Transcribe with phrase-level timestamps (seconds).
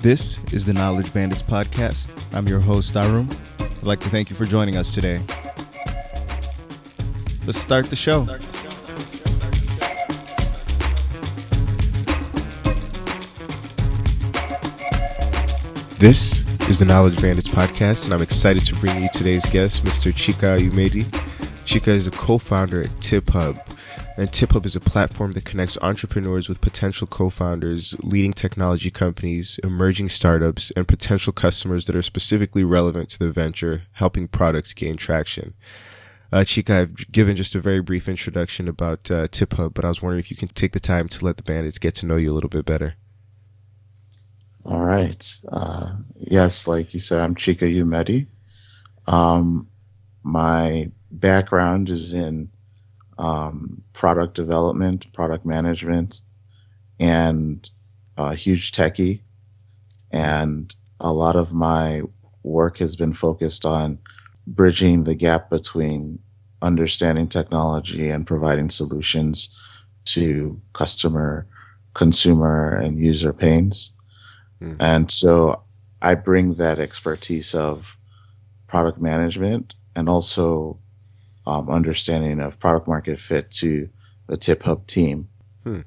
[0.00, 2.08] This is the Knowledge Bandits podcast.
[2.32, 3.28] I'm your host, Arum.
[3.58, 5.20] I'd like to thank you for joining us today.
[7.44, 8.24] Let's start the show.
[15.98, 20.12] This is the Knowledge Bandits podcast, and I'm excited to bring you today's guest, Mr.
[20.12, 21.06] Chika Umedi.
[21.66, 23.60] Chika is a co founder at TipHub,
[24.18, 30.08] and TipHub is a platform that connects entrepreneurs with potential co-founders, leading technology companies, emerging
[30.08, 35.54] startups, and potential customers that are specifically relevant to the venture, helping products gain traction.
[36.32, 40.02] Uh, Chika, I've given just a very brief introduction about uh, TipHub, but I was
[40.02, 42.32] wondering if you can take the time to let the bandits get to know you
[42.32, 42.94] a little bit better.
[44.64, 45.24] All right.
[45.48, 48.26] Uh, yes, like you said, I'm Chika Umedi.
[49.06, 49.68] Um,
[50.24, 52.50] my background is in
[53.18, 56.22] um, product development, product management,
[57.00, 57.68] and
[58.16, 59.22] a huge techie.
[60.12, 62.02] And a lot of my
[62.42, 63.98] work has been focused on
[64.46, 66.18] bridging the gap between
[66.62, 71.46] understanding technology and providing solutions to customer,
[71.94, 73.94] consumer, and user pains.
[74.60, 74.76] Mm.
[74.80, 75.62] And so
[76.00, 77.96] I bring that expertise of
[78.66, 80.78] product management and also
[81.48, 83.88] um, understanding of product market fit to
[84.26, 85.28] the TipHub team.
[85.64, 85.80] Hmm.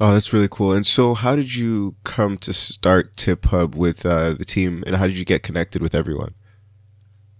[0.00, 0.72] Oh, that's really cool.
[0.72, 5.06] And so, how did you come to start TipHub with uh, the team, and how
[5.06, 6.34] did you get connected with everyone?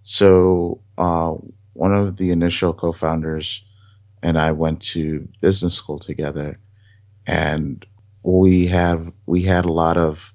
[0.02, 1.36] So, uh,
[1.72, 3.64] one of the initial co-founders
[4.22, 6.52] and I went to business school together,
[7.26, 7.84] and
[8.22, 10.34] we have we had a lot of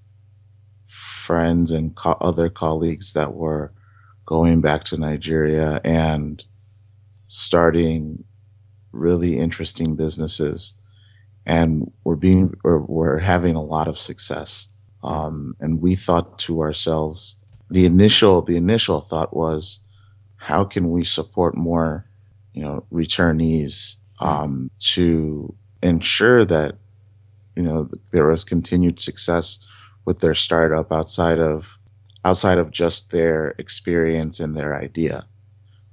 [0.87, 3.71] friends and co- other colleagues that were
[4.25, 6.43] going back to Nigeria and
[7.27, 8.23] starting
[8.91, 10.83] really interesting businesses
[11.45, 14.71] and we're being we're, we're having a lot of success.
[15.03, 19.85] Um, and we thought to ourselves the initial the initial thought was
[20.37, 22.05] how can we support more
[22.53, 26.77] you know returnees um, to ensure that
[27.55, 31.77] you know there was continued success with their startup outside of
[32.23, 35.23] outside of just their experience and their idea.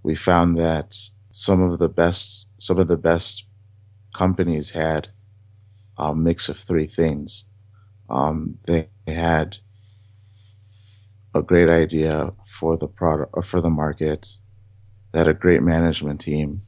[0.05, 0.95] We found that
[1.31, 3.49] some of the best some of the best
[4.13, 5.09] companies had
[5.97, 7.49] a mix of three things.
[8.11, 9.57] Um, they had
[11.35, 14.27] a great idea for the product or for the market.
[15.13, 16.63] They had a great management team,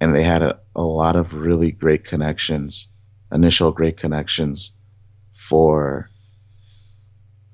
[0.00, 2.94] and they had a, a lot of really great connections,
[3.32, 4.78] initial great connections
[5.32, 6.10] for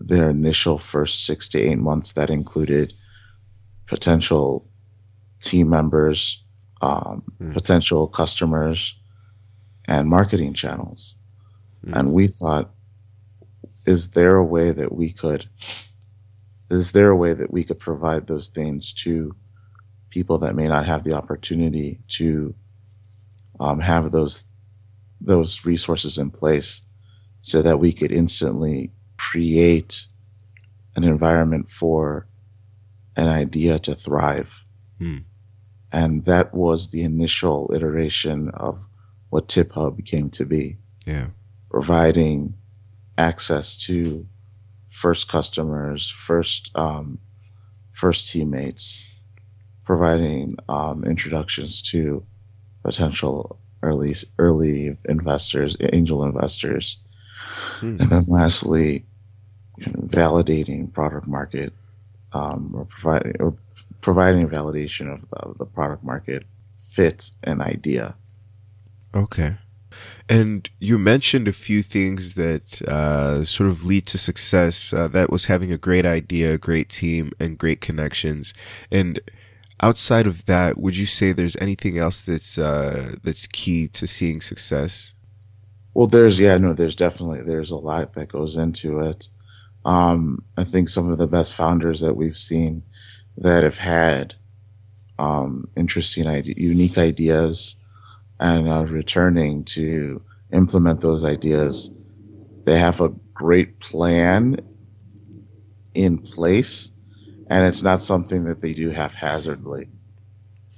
[0.00, 2.14] their initial first six to eight months.
[2.14, 2.94] That included
[3.86, 4.68] potential
[5.40, 6.44] team members,
[6.80, 7.52] um, mm.
[7.52, 8.98] potential customers,
[9.86, 11.18] and marketing channels.
[11.84, 11.98] Mm.
[11.98, 12.70] And we thought,
[13.86, 15.46] is there a way that we could,
[16.70, 19.34] is there a way that we could provide those things to
[20.10, 22.54] people that may not have the opportunity to
[23.60, 24.50] um, have those
[25.20, 26.86] those resources in place
[27.40, 30.06] so that we could instantly create
[30.96, 32.28] an environment for
[33.16, 34.64] an idea to thrive.
[34.98, 35.18] Hmm.
[35.92, 38.76] And that was the initial iteration of
[39.30, 40.76] what TipHub came to be.
[41.06, 41.28] Yeah.
[41.70, 42.54] Providing
[43.16, 44.26] access to
[44.86, 47.18] first customers, first, um,
[47.90, 49.10] first teammates,
[49.84, 52.24] providing, um, introductions to
[52.82, 57.00] potential early, early investors, angel investors.
[57.80, 57.96] Hmm.
[58.00, 59.04] And then lastly,
[59.78, 61.72] validating product market
[62.32, 63.56] um, or providing or
[64.08, 66.42] providing validation of the, the product market
[66.74, 68.16] fit and idea.
[69.14, 69.58] Okay.
[70.30, 74.94] And you mentioned a few things that uh, sort of lead to success.
[74.94, 78.54] Uh, that was having a great idea, a great team, and great connections.
[78.90, 79.20] And
[79.82, 84.40] outside of that, would you say there's anything else that's uh, that's key to seeing
[84.40, 85.12] success?
[85.92, 89.28] Well, there's yeah, no, there's definitely there's a lot that goes into it.
[89.84, 92.84] Um, I think some of the best founders that we've seen
[93.38, 94.34] that have had
[95.18, 97.86] um, interesting, idea, unique ideas
[98.38, 101.96] and are returning to implement those ideas.
[102.64, 104.56] They have a great plan
[105.94, 106.92] in place,
[107.48, 109.88] and it's not something that they do haphazardly.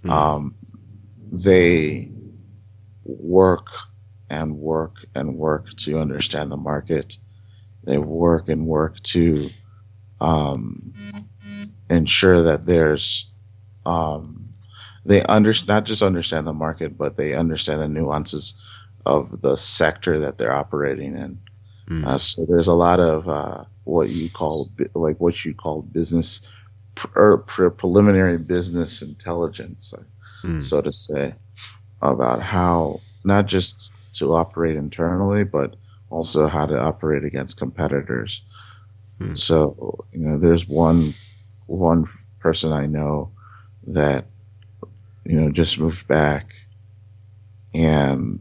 [0.02, 0.10] Hmm.
[0.10, 0.54] Um,
[1.30, 2.10] they
[3.04, 3.68] work
[4.30, 7.16] and work and work to understand the market
[7.84, 9.50] they work and work to
[10.20, 10.92] um,
[11.90, 13.30] ensure that there's
[13.84, 14.54] um,
[15.04, 18.62] they under, not just understand the market, but they understand the nuances
[19.04, 21.40] of the sector that they're operating in.
[21.88, 22.06] Mm.
[22.06, 26.48] Uh, so there's a lot of uh, what you call like what you call business
[26.94, 29.94] pre- pre- preliminary business intelligence,
[30.42, 30.62] mm.
[30.62, 31.34] so to say,
[32.02, 35.76] about how not just to operate internally, but
[36.10, 38.44] also how to operate against competitors.
[39.18, 39.36] Mm.
[39.36, 41.14] So you know, there's one
[41.70, 42.04] one
[42.40, 43.32] person I know
[43.86, 44.24] that
[45.24, 46.52] you know just moved back
[47.72, 48.40] and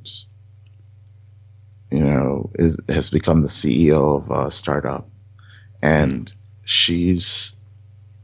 [1.92, 5.08] you know is has become the CEO of a startup.
[5.82, 6.32] And
[6.64, 7.56] she's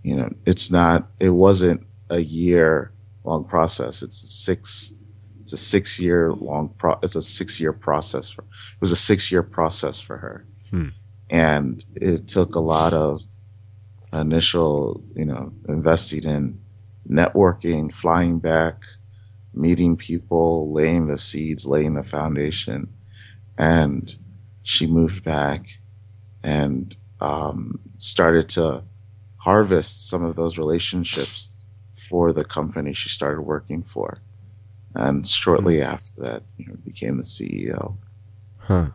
[0.04, 2.92] you know it's not it wasn't a year
[3.24, 4.02] long process.
[4.02, 5.02] It's a six
[5.42, 8.96] it's a six year long pro it's a six year process for it was a
[8.96, 10.46] six year process for her.
[10.72, 10.90] Hmm.
[11.30, 13.22] and it took a lot of
[14.20, 16.60] initial you know investing in
[17.10, 18.84] networking flying back
[19.54, 22.88] meeting people laying the seeds laying the foundation
[23.58, 24.16] and
[24.64, 25.68] she moved back
[26.44, 28.84] and um, started to
[29.38, 31.56] harvest some of those relationships
[31.94, 34.20] for the company she started working for.
[34.94, 35.92] And shortly mm-hmm.
[35.92, 37.98] after that, you know, became the CEO.
[38.58, 38.90] Huh.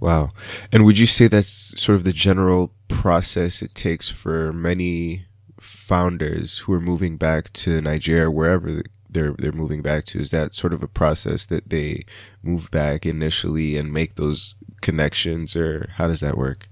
[0.00, 0.30] Wow.
[0.72, 5.26] And would you say that's sort of the general process it takes for many
[5.60, 10.20] founders who are moving back to Nigeria, wherever they're they're moving back to?
[10.20, 12.04] Is that sort of a process that they
[12.42, 16.68] move back initially and make those connections, or how does that work?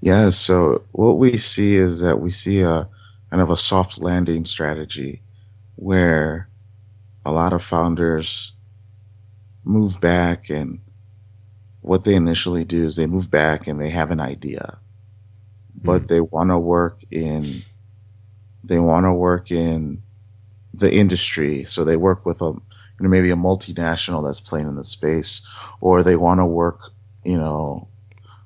[0.00, 2.88] Yeah, so what we see is that we see a
[3.30, 5.22] kind of a soft landing strategy
[5.76, 6.48] where
[7.24, 8.54] a lot of founders
[9.64, 10.80] move back and
[11.86, 14.78] what they initially do is they move back and they have an idea
[15.82, 16.06] but mm-hmm.
[16.06, 17.62] they want to work in
[18.64, 20.02] they want to work in
[20.74, 24.76] the industry so they work with a you know maybe a multinational that's playing in
[24.76, 25.46] the space
[25.80, 26.90] or they want to work
[27.24, 27.88] you know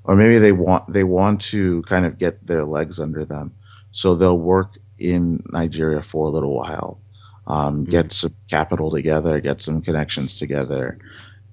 [0.05, 3.55] or maybe they want they want to kind of get their legs under them,
[3.91, 7.01] so they'll work in Nigeria for a little while,
[7.47, 7.85] um, mm-hmm.
[7.85, 10.99] get some capital together, get some connections together,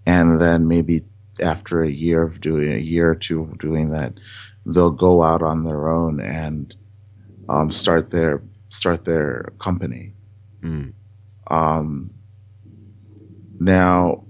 [0.05, 1.01] and then maybe
[1.41, 4.19] after a year of doing a year or two of doing that,
[4.65, 6.75] they'll go out on their own and
[7.49, 10.13] um, start their start their company.
[10.61, 10.93] Mm.
[11.49, 12.11] Um,
[13.59, 14.25] now,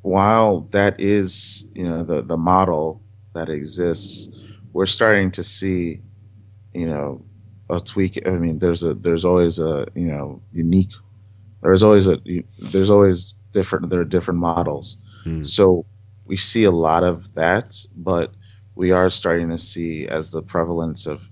[0.00, 3.02] while that is you know the the model
[3.34, 6.00] that exists, we're starting to see
[6.72, 7.24] you know
[7.70, 8.26] a tweak.
[8.26, 10.92] I mean, there's a there's always a you know unique.
[11.62, 12.18] There's always a
[12.58, 13.90] there's always different.
[13.90, 14.98] There are different models.
[15.24, 15.42] Hmm.
[15.42, 15.86] So
[16.24, 18.32] we see a lot of that, but
[18.74, 21.28] we are starting to see as the prevalence of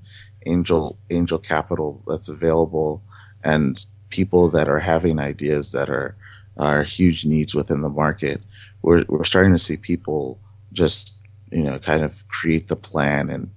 [0.46, 3.02] angel angel capital that's available
[3.44, 3.76] and
[4.08, 6.16] people that are having ideas that are
[6.56, 8.42] are huge needs within the market.
[8.82, 10.40] We're we're starting to see people
[10.72, 13.50] just you know kind of create the plan and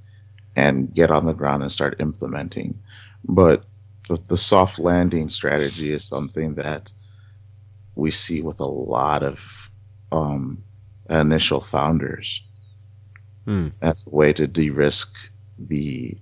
[0.56, 2.80] and get on the ground and start implementing.
[3.26, 3.66] But
[4.08, 6.92] the, the soft landing strategy is something that
[7.96, 9.70] we see with a lot of
[10.14, 10.64] um,
[11.10, 12.46] initial founders
[13.46, 13.70] hmm.
[13.82, 16.14] as a way to de-risk the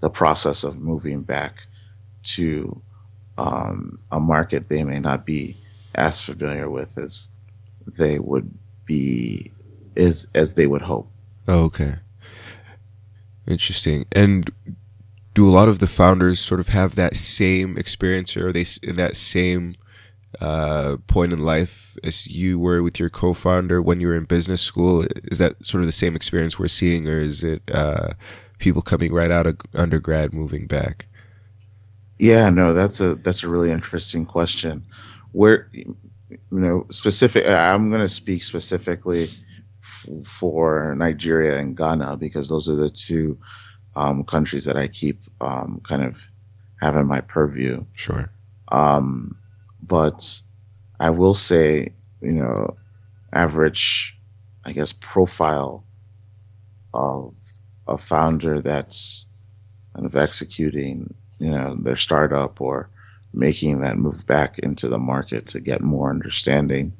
[0.00, 1.66] the process of moving back
[2.22, 2.80] to
[3.36, 5.56] um, a market they may not be
[5.94, 7.34] as familiar with as
[7.98, 8.50] they would
[8.86, 9.50] be
[9.96, 11.10] as as they would hope.
[11.48, 11.96] Oh, okay.
[13.46, 14.06] Interesting.
[14.12, 14.50] And
[15.34, 18.66] do a lot of the founders sort of have that same experience, or are they
[18.82, 19.76] in that same
[20.40, 24.62] uh, point in life as you were with your co-founder when you were in business
[24.62, 25.06] school?
[25.24, 28.10] Is that sort of the same experience we're seeing, or is it uh,
[28.58, 31.06] people coming right out of undergrad moving back?
[32.18, 34.84] Yeah, no, that's a that's a really interesting question
[35.32, 35.96] where you
[36.50, 39.28] know specific i'm going to speak specifically
[39.82, 43.38] f- for nigeria and ghana because those are the two
[43.96, 46.24] um, countries that i keep um, kind of
[46.80, 48.30] having my purview sure
[48.72, 49.36] um,
[49.90, 50.40] but
[50.98, 51.88] i will say
[52.22, 52.74] you know
[53.32, 54.18] average
[54.64, 55.84] i guess profile
[56.94, 57.34] of
[57.86, 59.30] a founder that's
[59.94, 62.88] kind of executing you know their startup or
[63.32, 66.92] making that move back into the market to get more understanding.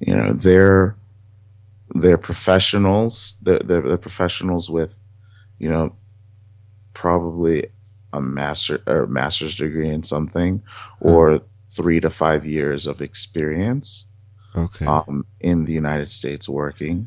[0.00, 0.96] You know, they're
[1.94, 3.38] they're professionals.
[3.42, 5.04] They're, they're, they're professionals with,
[5.58, 5.96] you know,
[6.94, 7.66] probably
[8.12, 10.62] a master or master's degree in something,
[11.00, 11.08] hmm.
[11.08, 11.40] or
[11.74, 14.08] three to five years of experience.
[14.54, 14.84] Okay.
[14.84, 17.06] Um, in the United States working,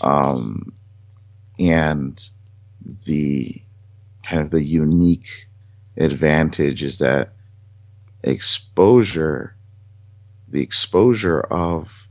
[0.00, 0.72] um,
[1.58, 2.20] and
[3.06, 3.54] the
[4.24, 5.46] kind of the unique
[5.96, 7.32] advantage is that
[8.24, 9.54] exposure,
[10.48, 12.08] the exposure of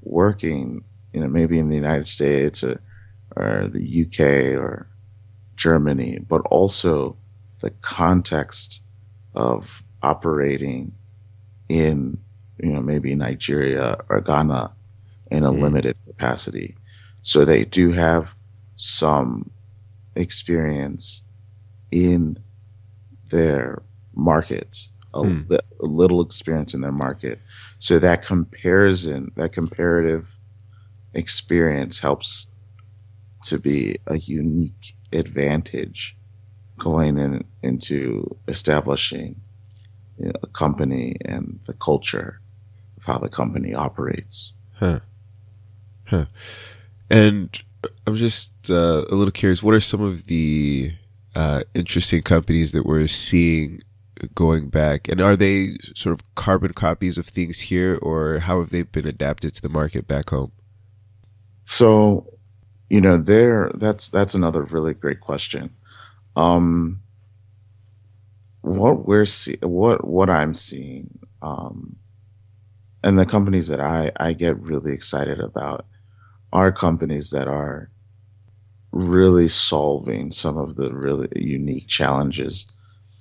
[0.00, 2.80] working you know, maybe in the United States or,
[3.36, 4.88] or the UK or
[5.56, 7.16] Germany, but also
[7.60, 8.86] the context
[9.34, 10.92] of operating
[11.68, 12.18] in,
[12.58, 14.72] you know, maybe Nigeria or Ghana
[15.30, 15.60] in a mm.
[15.60, 16.76] limited capacity.
[17.22, 18.34] So they do have
[18.74, 19.50] some
[20.14, 21.26] experience
[21.90, 22.36] in
[23.30, 23.82] their
[24.14, 24.76] market,
[25.14, 25.50] a, mm.
[25.52, 27.40] a, little experience in their market.
[27.78, 30.28] So that comparison, that comparative
[31.14, 32.46] experience helps
[33.44, 36.16] to be a unique advantage
[36.78, 39.40] going in, into establishing
[40.18, 42.40] you know, a company and the culture
[42.96, 44.56] of how the company operates.
[44.74, 45.00] Huh.
[46.04, 46.26] Huh.
[47.10, 47.60] And
[48.06, 49.62] I'm just uh, a little curious.
[49.62, 50.92] What are some of the
[51.34, 53.82] uh, interesting companies that we're seeing
[54.34, 58.70] going back, and are they sort of carbon copies of things here, or how have
[58.70, 60.52] they been adapted to the market back home?
[61.64, 62.26] So,
[62.90, 65.74] you know, there that's that's another really great question.
[66.36, 67.01] Um,
[68.62, 71.96] what we're see, what what I'm seeing, um,
[73.04, 75.86] and the companies that I I get really excited about
[76.52, 77.90] are companies that are
[78.92, 82.68] really solving some of the really unique challenges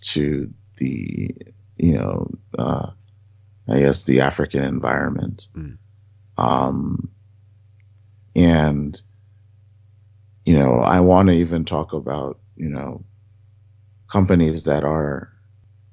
[0.02, 1.30] to the
[1.78, 2.88] you know uh,
[3.68, 5.48] I guess the African environment.
[5.56, 5.78] Mm.
[6.38, 7.10] Um,
[8.36, 9.02] and
[10.46, 13.06] you know I want to even talk about you know
[14.12, 15.32] companies that are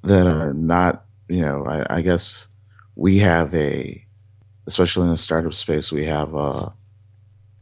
[0.03, 2.55] that are not you know I, I guess
[2.97, 4.03] we have a
[4.67, 6.75] especially in the startup space we have a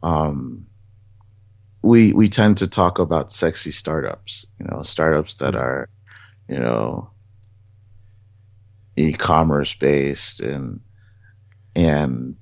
[0.03, 0.67] um,
[1.83, 5.89] we we tend to talk about sexy startups, you know, startups that are,
[6.47, 7.11] you know,
[8.95, 10.81] e-commerce based and
[11.75, 12.35] and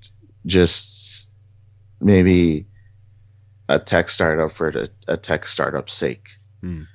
[0.46, 1.36] just
[2.00, 2.68] maybe
[3.68, 6.30] a tech startup for a, a tech startup sake.
[6.64, 6.86] Mm.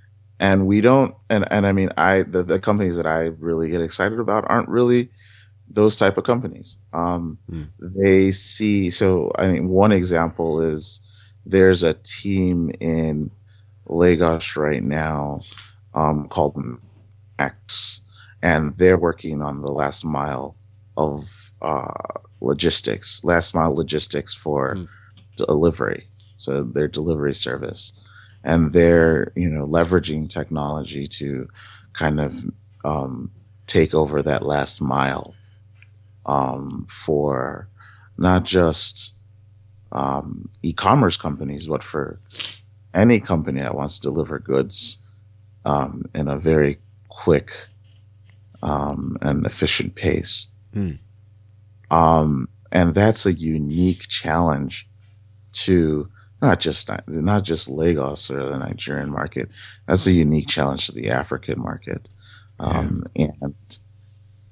[0.41, 3.83] And we don't and, and I mean I the, the companies that I really get
[3.83, 5.11] excited about aren't really
[5.69, 6.81] those type of companies.
[6.93, 7.69] Um, mm.
[7.79, 11.07] They see so I mean one example is
[11.45, 13.31] there's a team in
[13.87, 15.43] Lagos right now
[15.95, 16.57] um, called
[17.39, 18.03] Max,
[18.43, 20.57] and they're working on the last mile
[20.97, 21.21] of
[21.61, 21.93] uh,
[22.41, 24.89] logistics, last mile logistics for mm.
[25.37, 26.07] delivery.
[26.37, 28.10] So their delivery service,
[28.43, 31.49] and they're you know leveraging technology to
[31.93, 32.33] kind of
[32.85, 33.31] um,
[33.67, 35.35] take over that last mile
[36.27, 37.69] um, for
[38.17, 39.15] not just
[39.93, 42.21] um, e-commerce companies, but for
[42.95, 45.09] any company that wants to deliver goods
[45.65, 46.79] um, in a very
[47.09, 47.51] quick
[48.63, 50.57] um, and efficient pace.
[50.75, 50.99] Mm.
[52.73, 54.89] and that's a unique challenge
[55.53, 56.07] to
[56.43, 59.51] not just not just Lagos or the Nigerian market.
[59.87, 62.09] That's a unique challenge to the African market.
[62.59, 63.27] Um, yeah.
[63.41, 63.55] And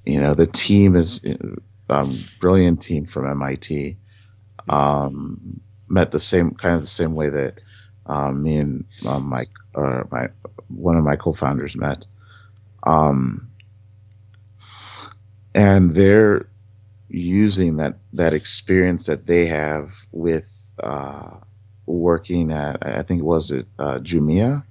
[0.05, 3.97] you know the team is a um, brilliant team from MIT
[4.69, 7.61] um, met the same kind of the same way that
[8.07, 10.29] um, me and Mike, uh, my
[10.69, 12.07] one of my co-founders met.
[12.83, 13.51] Um,
[15.55, 16.49] and they're
[17.09, 21.39] using that that experience that they have with uh,
[21.89, 24.65] working at I think it was it uh, Jumia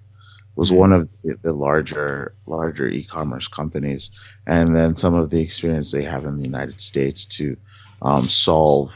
[0.55, 0.79] was mm-hmm.
[0.79, 6.03] one of the, the, larger larger e-commerce companies, and then some of the experience they
[6.03, 7.55] have in the United States to
[8.01, 8.93] um, solve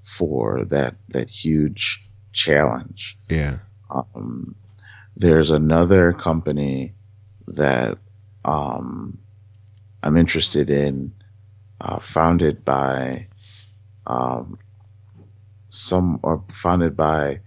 [0.00, 3.18] for that that huge challenge.
[3.28, 3.58] Yeah.
[3.90, 4.56] Um,
[5.16, 6.94] there's another company
[7.48, 7.98] that
[8.44, 9.18] um,
[10.02, 11.14] I'm interested in,
[11.80, 13.28] uh, founded by
[14.06, 14.58] um,
[15.66, 17.40] some or founded by.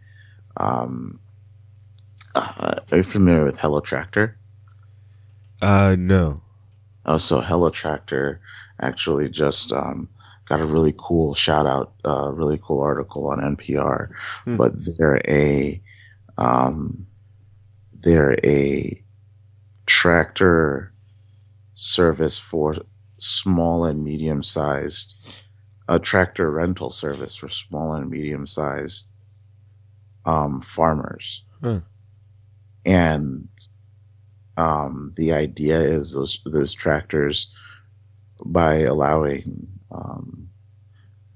[0.60, 1.20] Um,
[2.36, 4.38] uh, are you familiar with Hello Tractor?
[5.62, 6.42] Uh, no.
[7.06, 8.42] Oh, so Hello Tractor
[8.80, 10.10] actually just um,
[10.48, 14.10] got a really cool shout out, uh, really cool article on NPR.
[14.44, 14.58] Hmm.
[14.58, 15.82] But they're a
[16.38, 17.08] um,
[17.94, 18.92] they're a
[19.86, 20.94] tractor
[21.74, 22.76] service for
[23.18, 25.16] small and medium sized
[25.88, 29.12] a tractor rental service for small and medium sized
[30.28, 31.44] um, farmers.
[31.62, 31.80] Hmm.
[32.86, 33.48] And
[34.56, 37.56] um, the idea is those those tractors
[38.46, 40.50] by allowing um,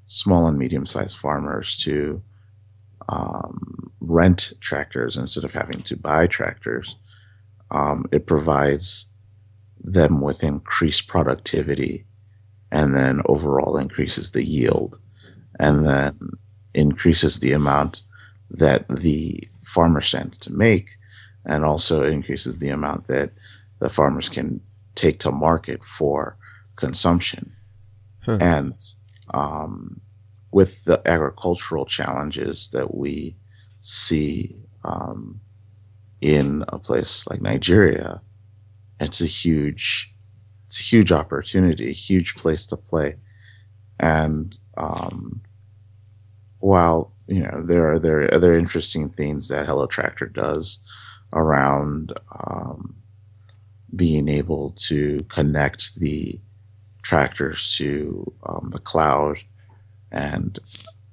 [0.06, 2.22] small and medium sized farmers to
[3.10, 6.98] um, rent tractors instead of having to buy tractors.
[7.70, 9.16] Um, it provides
[9.80, 12.06] them with increased productivity
[12.72, 14.98] and then overall increases the yield.
[15.60, 16.14] And then
[16.74, 18.06] increases the amount
[18.52, 20.90] that the farmer stands to make
[21.46, 23.32] and also increases the amount that
[23.80, 24.62] the farmers can
[24.96, 26.38] take to market for
[26.76, 27.54] consumption.
[28.24, 28.38] Huh.
[28.40, 28.74] And
[29.34, 30.02] um,
[30.52, 33.38] with the agricultural challenges that we
[33.80, 35.42] see um,
[36.20, 38.22] in a place like Nigeria,
[39.00, 40.14] it's a huge,
[40.66, 43.16] it's a huge opportunity, a huge place to play.
[44.00, 45.42] And um,
[46.60, 50.86] while you know there are there are other interesting things that Hello Tractor does
[51.32, 52.96] around um,
[53.96, 56.34] being able to connect the
[57.02, 59.38] tractors to um, the cloud,
[60.12, 60.60] and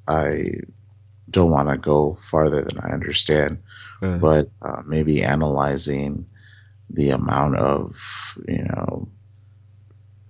[0.08, 0.54] I
[1.30, 3.62] don't want to go farther than I understand,
[4.20, 6.26] but uh, maybe analyzing
[6.90, 9.08] the amount of you know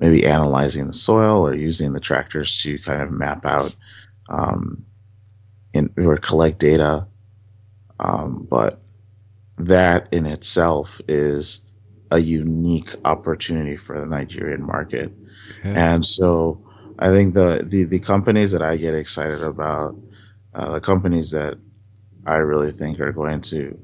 [0.00, 3.75] maybe analyzing the soil or using the tractors to kind of map out
[4.28, 4.85] um,
[5.72, 7.06] in, or collect data.
[8.00, 8.80] Um, but
[9.58, 11.75] that in itself is
[12.10, 15.12] a unique opportunity for the Nigerian market.
[15.64, 15.94] Yeah.
[15.94, 16.66] And so
[16.98, 19.96] I think the, the, the, companies that I get excited about,
[20.54, 21.58] uh, the companies that
[22.26, 23.78] I really think are going to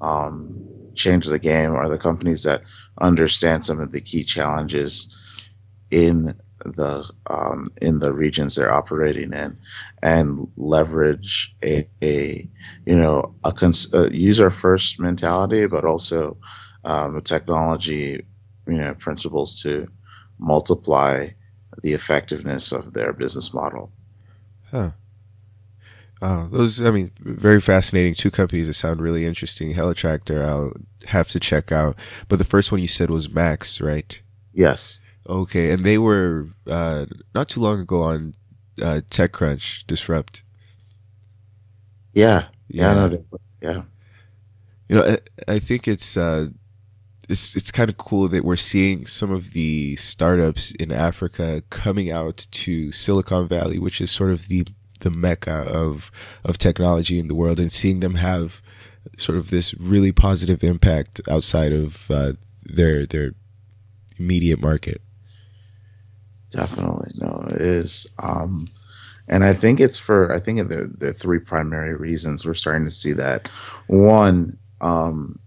[0.00, 2.62] um, change the game are the companies that
[3.00, 5.14] understand some of the key challenges
[5.90, 6.28] in
[6.64, 9.58] the um, in the regions they're operating in,
[10.02, 12.48] and leverage a, a
[12.86, 16.38] you know a, cons- a user first mentality, but also
[16.84, 18.26] um, technology
[18.66, 19.88] you know principles to
[20.38, 21.26] multiply
[21.82, 23.92] the effectiveness of their business model.
[24.70, 24.90] Huh.
[26.20, 28.14] Oh, those, I mean, very fascinating.
[28.14, 29.74] Two companies that sound really interesting.
[29.94, 30.72] Tractor, I'll
[31.06, 31.96] have to check out.
[32.28, 34.20] But the first one you said was Max, right?
[34.52, 35.00] Yes.
[35.28, 38.34] Okay, and they were uh, not too long ago on
[38.82, 40.42] uh, TechCrunch Disrupt.
[42.14, 42.94] Yeah, yeah, yeah.
[42.94, 43.82] No, yeah.
[44.88, 46.48] You know, I, I think it's uh,
[47.28, 52.10] it's it's kind of cool that we're seeing some of the startups in Africa coming
[52.10, 54.66] out to Silicon Valley, which is sort of the
[55.00, 56.10] the mecca of
[56.44, 58.62] of technology in the world, and seeing them have
[59.16, 63.32] sort of this really positive impact outside of uh, their their
[64.18, 65.02] immediate market.
[66.50, 68.06] Definitely, no, it is.
[68.18, 68.68] Um,
[69.28, 72.84] and I think it's for I think there there are three primary reasons we're starting
[72.84, 73.48] to see that.
[73.86, 75.38] One, um,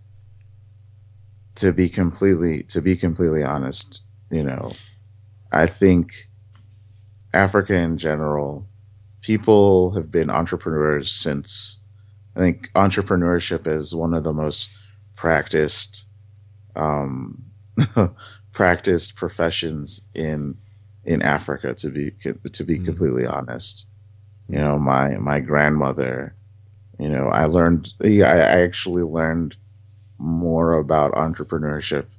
[1.56, 4.74] to be completely to be completely honest, you know,
[5.52, 6.14] I think
[7.34, 8.68] Africa in general,
[9.22, 11.88] people have been entrepreneurs since
[12.36, 14.70] I think entrepreneurship is one of the most
[15.16, 16.08] practiced
[16.76, 17.46] um,
[18.54, 20.58] practiced professions in
[21.04, 22.12] in Africa to be
[22.54, 23.90] to be mm completely honest.
[24.48, 26.36] You know, my my grandmother,
[27.00, 29.56] you know, I learned I, I actually learned
[30.18, 32.16] more about entrepreneurship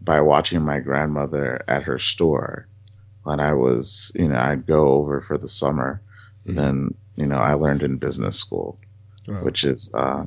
[0.00, 2.66] by watching my grandmother at her store
[3.22, 6.00] when I was, you know, I'd go over for the summer.
[6.46, 8.78] mm Then, you know, I learned in business school,
[9.28, 9.44] wow.
[9.44, 10.26] which is uh,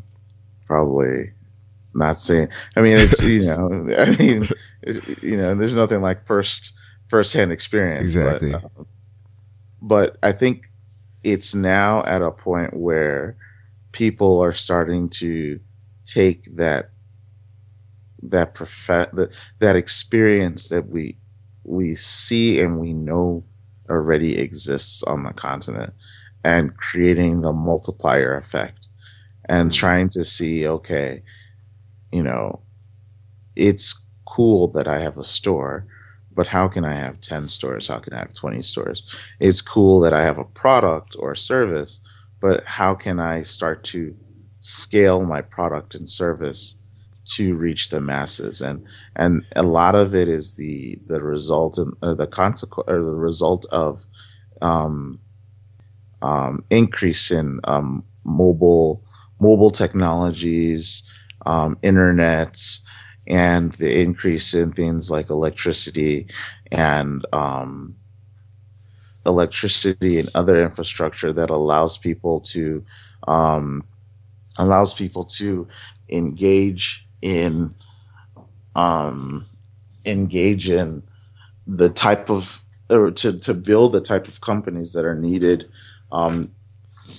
[0.67, 1.31] probably
[1.93, 2.49] not saying.
[2.75, 4.47] I mean, it's you know, I mean,
[5.21, 6.73] you know, there's nothing like first
[7.13, 8.15] firsthand experience.
[8.15, 8.53] Exactly.
[8.53, 8.83] But, uh,
[9.83, 10.65] but I think
[11.23, 13.37] it's now at a point where
[13.91, 15.59] people are starting to
[16.05, 16.89] take that
[18.23, 21.15] that prof- that, that experience that we
[21.63, 23.43] we see and we know
[23.91, 25.93] already exists on the continent
[26.43, 28.87] and creating the multiplier effect
[29.45, 29.77] and mm-hmm.
[29.77, 31.21] trying to see okay
[32.11, 32.63] you know
[33.55, 35.85] it's cool that i have a store
[36.35, 37.87] but how can I have 10 stores?
[37.87, 39.35] How can I have 20 stores?
[39.39, 42.01] It's cool that I have a product or a service,
[42.41, 44.15] but how can I start to
[44.59, 46.79] scale my product and service
[47.35, 48.61] to reach the masses?
[48.61, 53.19] And and a lot of it is the the result and the consequence or the
[53.19, 54.05] result of
[54.61, 55.19] um,
[56.21, 59.03] um, increase in um, mobile
[59.39, 61.11] mobile technologies,
[61.45, 62.57] um, internet,
[63.27, 66.27] and the increase in things like electricity
[66.71, 67.95] and um,
[69.25, 72.83] electricity and other infrastructure that allows people to
[73.27, 73.83] um,
[74.59, 75.67] allows people to
[76.09, 77.69] engage in
[78.75, 79.41] um,
[80.05, 81.01] engage in
[81.67, 85.65] the type of or to, to build the type of companies that are needed
[86.11, 86.51] um,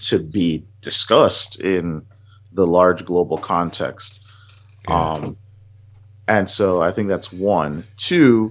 [0.01, 2.05] to be discussed in
[2.53, 4.21] the large global context.
[4.88, 5.37] Um,
[6.27, 7.87] and so I think that's one.
[7.97, 8.51] Two,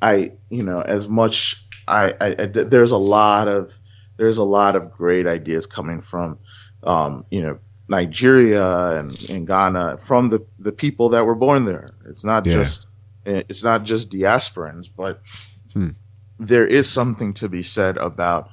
[0.00, 3.76] I you know as much I, I, I there's a lot of
[4.16, 6.38] there's a lot of great ideas coming from,
[6.82, 7.58] um, you know,
[7.88, 11.90] Nigeria and, and, Ghana from the, the people that were born there.
[12.06, 12.52] It's not yeah.
[12.54, 12.86] just
[13.26, 15.20] it's not just diasporans, but
[15.72, 15.90] hmm.
[16.38, 18.50] there is something to be said about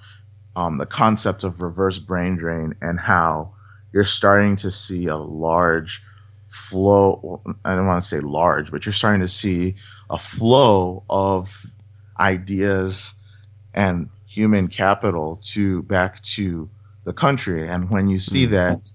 [0.56, 3.54] um, the concept of reverse brain drain and how
[3.94, 6.04] you're starting to see a large
[6.52, 7.42] flow.
[7.64, 9.76] I don't want to say large, but you're starting to see
[10.10, 11.66] a flow of
[12.20, 13.16] ideas
[13.74, 16.70] and human capital to back to
[17.04, 17.68] the country.
[17.68, 18.54] And when you see mm-hmm.
[18.54, 18.90] that,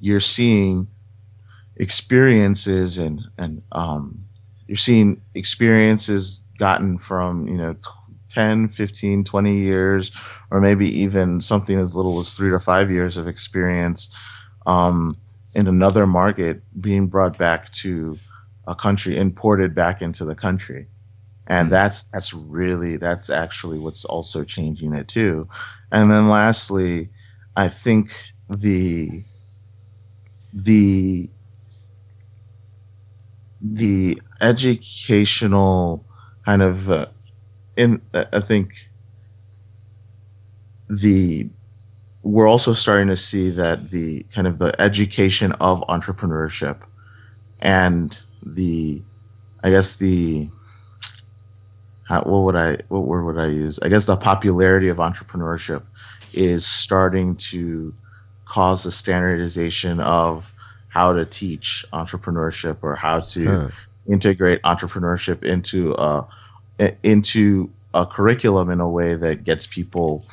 [0.00, 0.88] you're seeing
[1.76, 4.24] experiences and and um,
[4.66, 7.76] you're seeing experiences gotten from you know
[8.28, 10.10] 10 15 20 years
[10.50, 14.16] or maybe even something as little as three to five years of experience
[14.66, 15.16] um,
[15.54, 18.18] in another market being brought back to
[18.66, 20.88] a country imported back into the country
[21.46, 21.70] and mm-hmm.
[21.70, 25.48] that's that's really that's actually what's also changing it too
[25.90, 27.08] and then lastly
[27.56, 28.10] i think
[28.48, 29.08] the
[30.52, 31.26] the
[33.60, 36.04] the educational
[36.44, 37.06] kind of uh,
[37.76, 38.72] in i think
[40.88, 41.48] the
[42.22, 46.82] we're also starting to see that the kind of the education of entrepreneurship
[47.60, 49.00] and the
[49.62, 50.48] i guess the
[52.12, 53.78] how, what would I what word would I use?
[53.78, 55.82] I guess the popularity of entrepreneurship
[56.32, 57.94] is starting to
[58.44, 60.52] cause a standardization of
[60.88, 63.68] how to teach entrepreneurship or how to huh.
[64.06, 66.28] integrate entrepreneurship into a
[67.02, 70.24] into a curriculum in a way that gets people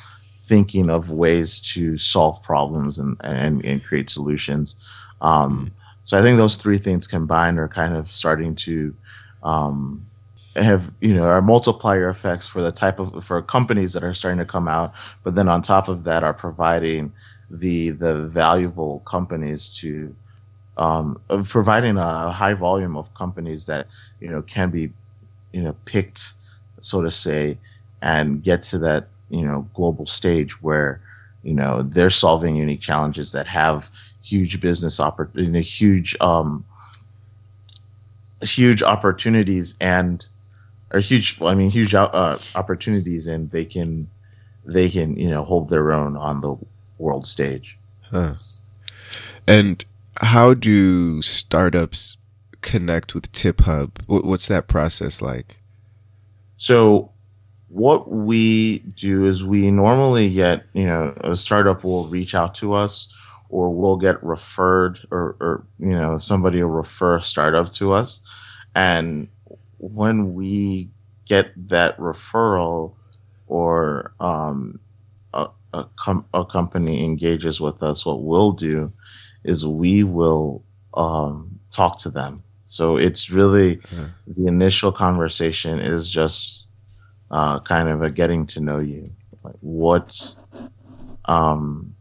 [0.50, 4.74] thinking of ways to solve problems and and, and create solutions.
[5.22, 5.66] Um, hmm.
[6.02, 8.96] so I think those three things combined are kind of starting to
[9.44, 10.06] um,
[10.56, 14.40] have you know are multiplier effects for the type of for companies that are starting
[14.40, 17.12] to come out but then on top of that are providing
[17.48, 20.14] the the valuable companies to
[20.76, 23.86] um, providing a high volume of companies that
[24.18, 24.92] you know can be
[25.52, 26.32] you know picked
[26.80, 27.58] so to say
[28.02, 31.00] and get to that you know global stage where
[31.42, 33.88] you know they're solving unique challenges that have
[34.22, 36.64] huge business opportunity huge um
[38.42, 40.26] huge opportunities and
[40.90, 41.40] are huge.
[41.42, 44.08] I mean, huge uh, opportunities, and they can
[44.64, 46.56] they can you know hold their own on the
[46.98, 47.78] world stage.
[48.10, 48.32] Huh.
[49.46, 49.84] And
[50.16, 52.18] how do startups
[52.60, 53.98] connect with Tip Hub?
[54.06, 55.60] What's that process like?
[56.56, 57.12] So,
[57.70, 62.74] what we do is we normally get you know a startup will reach out to
[62.74, 63.16] us
[63.48, 68.28] or we'll get referred or, or you know somebody will refer a startup to us
[68.74, 69.28] and
[69.78, 70.90] when we
[71.26, 72.96] get that referral
[73.46, 74.80] or um,
[75.32, 78.92] a, a, com- a, company engages with us, what we'll do
[79.44, 82.42] is we will um, talk to them.
[82.64, 84.04] So it's really mm-hmm.
[84.26, 86.59] the initial conversation is just
[87.30, 89.12] uh, kind of a getting to know you.
[89.42, 90.34] Like what,
[91.26, 91.94] um,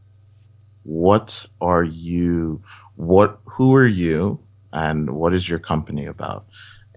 [0.83, 2.63] what are you?
[2.95, 4.39] What who are you?
[4.71, 6.45] And what is your company about?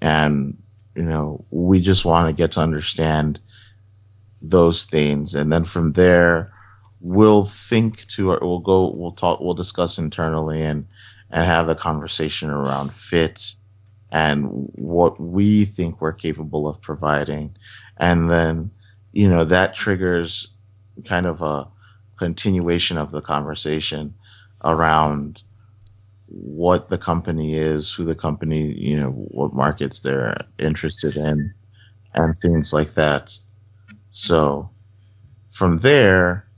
[0.01, 0.63] And
[0.95, 3.41] you know, we just want to get to understand
[4.43, 5.35] those things.
[5.35, 6.53] And then from there,
[7.01, 10.87] we'll think to, we'll go, we'll talk, we'll discuss internally and,
[11.31, 13.57] and have the conversation around fit
[14.11, 17.57] and what we think we're capable of providing.
[18.03, 18.73] And then,
[19.13, 20.57] you know, that triggers
[21.07, 21.69] kind of a
[22.19, 24.15] continuation of the conversation
[24.65, 25.41] around
[26.27, 31.55] what the company is, who the company, you know, what markets they're interested in,
[32.13, 33.39] and things like that.
[34.11, 34.71] So
[35.49, 36.49] from there,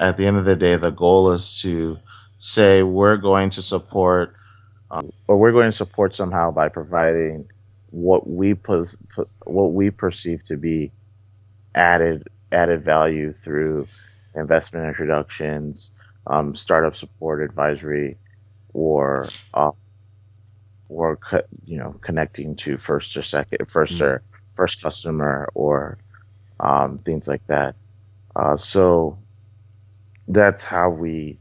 [0.00, 1.98] at the end of the day, the goal is to
[2.38, 4.34] say we're going to support,
[4.90, 7.50] um, or we're going to support somehow by providing
[7.96, 8.98] what we pos-
[9.46, 10.92] what we perceive to be
[11.74, 13.88] added added value through
[14.34, 15.90] investment introductions,
[16.26, 18.18] um, startup support, advisory,
[18.74, 19.70] or uh,
[20.90, 21.18] or
[21.64, 24.04] you know connecting to first or second, 1st mm-hmm.
[24.04, 25.96] or first customer or
[26.60, 27.76] um, things like that.
[28.36, 29.16] Uh, so
[30.28, 31.38] that's how we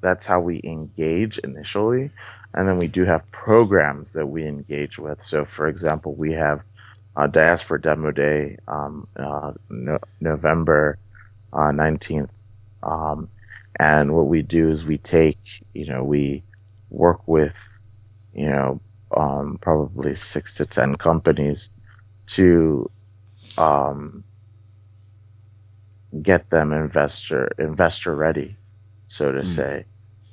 [0.00, 2.12] that's how we engage initially,
[2.54, 5.22] and then we do have programs that we engage with.
[5.22, 6.64] So, for example, we have
[7.16, 10.98] uh, Diaspora Demo Day, um, uh, no, November
[11.52, 12.30] uh, nineteenth.
[12.82, 13.28] Um,
[13.78, 15.38] and what we do is we take,
[15.72, 16.42] you know, we
[16.90, 17.80] work with,
[18.34, 18.80] you know,
[19.16, 21.70] um, probably six to 10 companies
[22.26, 22.90] to,
[23.58, 24.24] um,
[26.22, 28.56] get them investor investor ready,
[29.08, 29.46] so to mm.
[29.46, 29.84] say,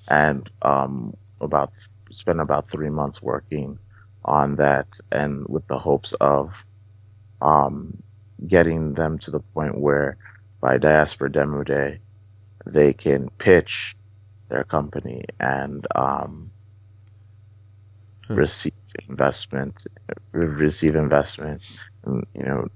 [0.08, 1.72] and um, about
[2.12, 3.80] spend about three months working
[4.26, 6.66] on that, and with the hopes of
[7.42, 8.02] um,
[8.46, 10.18] getting them to the point where
[10.60, 12.00] by Diaspora Demo Day,
[12.66, 13.96] they can pitch
[14.50, 16.52] their company and um,
[18.28, 18.36] hmm.
[18.36, 18.74] receive
[19.08, 19.86] investment,
[20.32, 21.62] receive investment,
[22.06, 22.68] you know,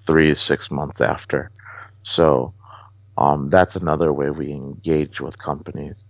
[0.00, 1.50] three to six months after.
[2.02, 2.54] So
[3.18, 6.06] um, that's another way we engage with companies.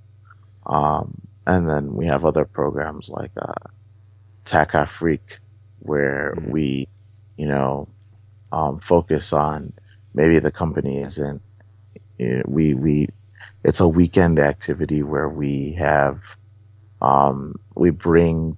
[0.67, 3.53] Um, and then we have other programs like uh,
[4.45, 5.39] Tech Afrique,
[5.79, 6.51] where mm-hmm.
[6.51, 6.89] we,
[7.37, 7.89] you know,
[8.51, 9.73] um, focus on
[10.15, 11.43] maybe the company isn't.
[12.19, 13.09] You know, we we
[13.63, 16.37] it's a weekend activity where we have
[17.01, 18.57] um, we bring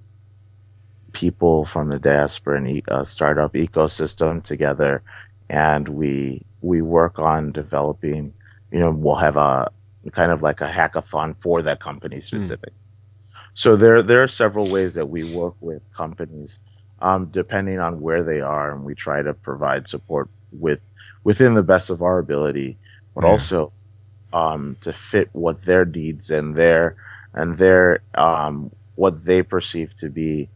[1.11, 5.03] people from the diaspora and uh, startup ecosystem together,
[5.49, 8.33] and we we work on developing.
[8.71, 9.71] You know, we'll have a
[10.11, 12.21] kind of like a hackathon for that company hmm.
[12.21, 12.71] specific.
[12.71, 12.78] Mm.
[13.59, 16.61] So there there are several ways that we work with companies,
[17.01, 20.79] um, depending on where they are, and we try to provide support with
[21.25, 22.77] within the best of our ability,
[23.13, 23.31] but yeah.
[23.31, 23.73] also
[24.31, 26.95] um, to fit what their needs and their
[27.33, 30.47] and their um, what they perceive to be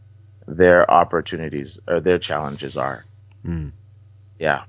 [0.48, 3.04] their opportunities or their challenges are.
[3.46, 3.72] Mm.
[4.38, 4.64] Yeah.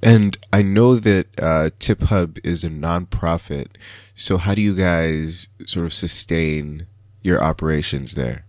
[0.00, 3.72] And I know that uh, Tip Hub is a nonprofit.
[4.14, 6.86] So how do you guys sort of sustain
[7.24, 8.44] your operations there?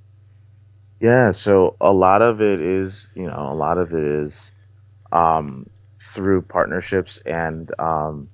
[0.99, 4.53] Yeah, so a lot of it is, you know, a lot of it is
[5.11, 5.67] um,
[5.99, 8.29] through partnerships and um,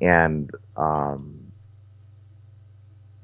[0.00, 1.52] and um,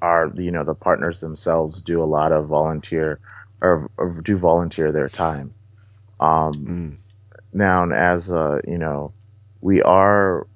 [0.00, 3.20] our you know the partners themselves do a lot of volunteer
[3.60, 5.54] or, or do volunteer their time.
[6.20, 6.96] Um, mm.
[7.52, 9.12] Now, as a you know,
[9.60, 10.46] we are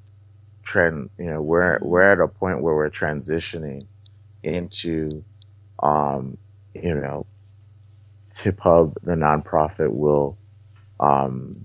[0.62, 3.86] trend you know we're we're at a point where we're transitioning
[4.42, 5.24] into
[5.78, 6.38] um,
[6.74, 7.26] you know
[8.30, 10.38] tip hub the nonprofit will
[11.00, 11.64] um,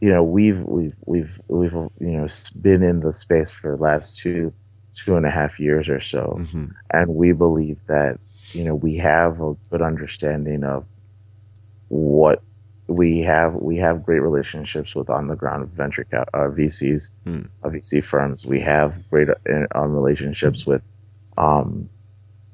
[0.00, 2.26] you know we've we've we've we've you know
[2.60, 4.52] been in the space for the last two
[4.94, 6.66] two and a half years or so mm-hmm.
[6.90, 8.18] and we believe that
[8.52, 10.86] you know we have a good understanding of
[11.88, 12.42] what
[12.88, 17.48] we have we have great relationships with on the ground venture cap, uh, VCs, mm.
[17.62, 18.46] uh, VC firms.
[18.46, 20.82] We have great uh, um, relationships with
[21.36, 21.88] um,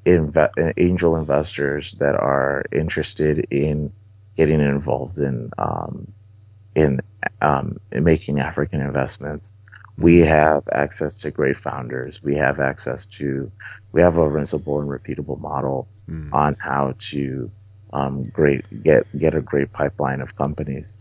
[0.04, 3.92] inve- angel investors that are interested in
[4.36, 6.12] getting involved in um,
[6.74, 7.00] in,
[7.40, 9.52] um, in making African investments.
[9.98, 10.26] We hmm.
[10.26, 12.22] have access to great founders.
[12.22, 13.52] We have access to
[13.92, 16.32] we have a rinsable and repeatable model mm.
[16.32, 17.50] on how to
[17.92, 20.94] um, great get get a great pipeline of companies.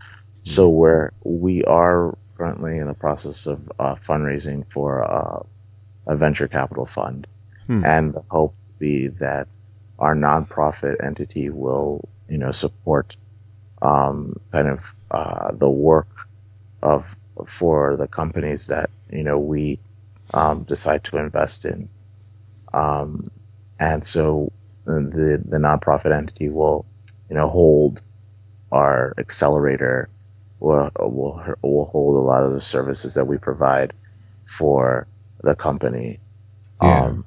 [0.43, 5.43] So where we are currently in the process of uh, fundraising for uh,
[6.07, 7.27] a venture capital fund,
[7.67, 7.85] hmm.
[7.85, 9.47] and the hope be that
[9.99, 13.17] our nonprofit entity will you know support
[13.81, 16.09] um, kind of uh, the work
[16.83, 17.15] of
[17.47, 19.79] for the companies that you know we
[20.33, 21.89] um, decide to invest in,
[22.73, 23.31] um,
[23.79, 24.51] and so
[24.85, 26.85] the the nonprofit entity will,
[27.29, 28.01] you know, hold
[28.71, 30.09] our accelerator.
[30.59, 33.93] Will will will hold a lot of the services that we provide
[34.45, 35.07] for
[35.43, 36.19] the company,
[36.83, 37.05] yeah.
[37.05, 37.25] um,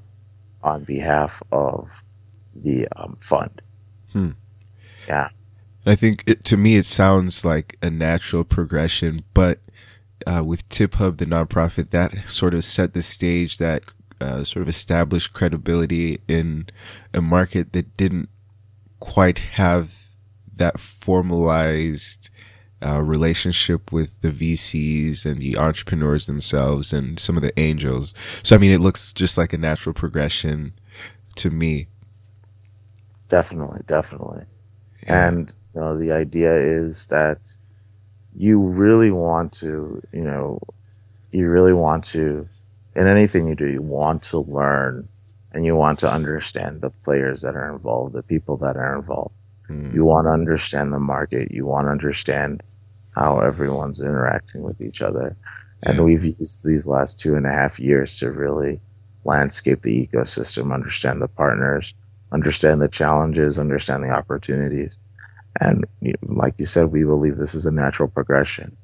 [0.65, 2.03] on behalf of
[2.55, 3.63] the um, fund.
[4.13, 4.31] Hmm.
[5.07, 5.29] Yeah.
[5.87, 9.61] I think it, to me it sounds like a natural progression, but
[10.27, 13.83] uh, with Tip Hub, the nonprofit, that sort of set the stage that
[14.21, 16.67] uh, sort of established credibility in
[17.13, 18.31] a market that didn't
[18.99, 19.93] quite have
[20.57, 22.31] that formalized
[22.85, 28.15] uh, relationship with the VCs and the entrepreneurs themselves and some of the angels.
[28.43, 30.75] So, I mean, it looks just like a natural progression
[31.37, 31.89] to me.
[33.29, 34.45] Definitely, definitely.
[35.05, 35.29] Yeah.
[35.29, 37.47] And, you know, the idea is that
[38.35, 40.61] you really want to, you know,
[41.33, 42.49] you really want to
[42.95, 45.09] in anything you do, you want to learn
[45.53, 49.35] and you want to understand the players that are involved, the people that are involved.
[49.69, 49.95] Mm.
[49.95, 51.51] You want to understand the market.
[51.51, 52.63] You want to understand
[53.15, 55.37] how everyone's interacting with each other.
[55.83, 56.05] And yeah.
[56.05, 58.81] we've used these last two and a half years to really
[59.25, 61.95] landscape the ecosystem, understand the partners,
[62.33, 64.99] understand the challenges, understand the opportunities.
[65.61, 65.85] And
[66.23, 68.77] like you said, we believe this is a natural progression.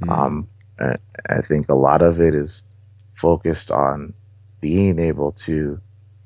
[0.00, 0.10] Mm.
[0.10, 2.64] Um, I think a lot of it is
[3.12, 4.14] focused on
[4.60, 5.80] being able to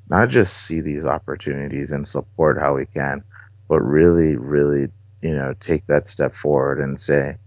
[0.09, 3.23] not just see these opportunities and support how we can,
[3.69, 4.89] but really, really,
[5.21, 7.37] you know, take that step forward and say,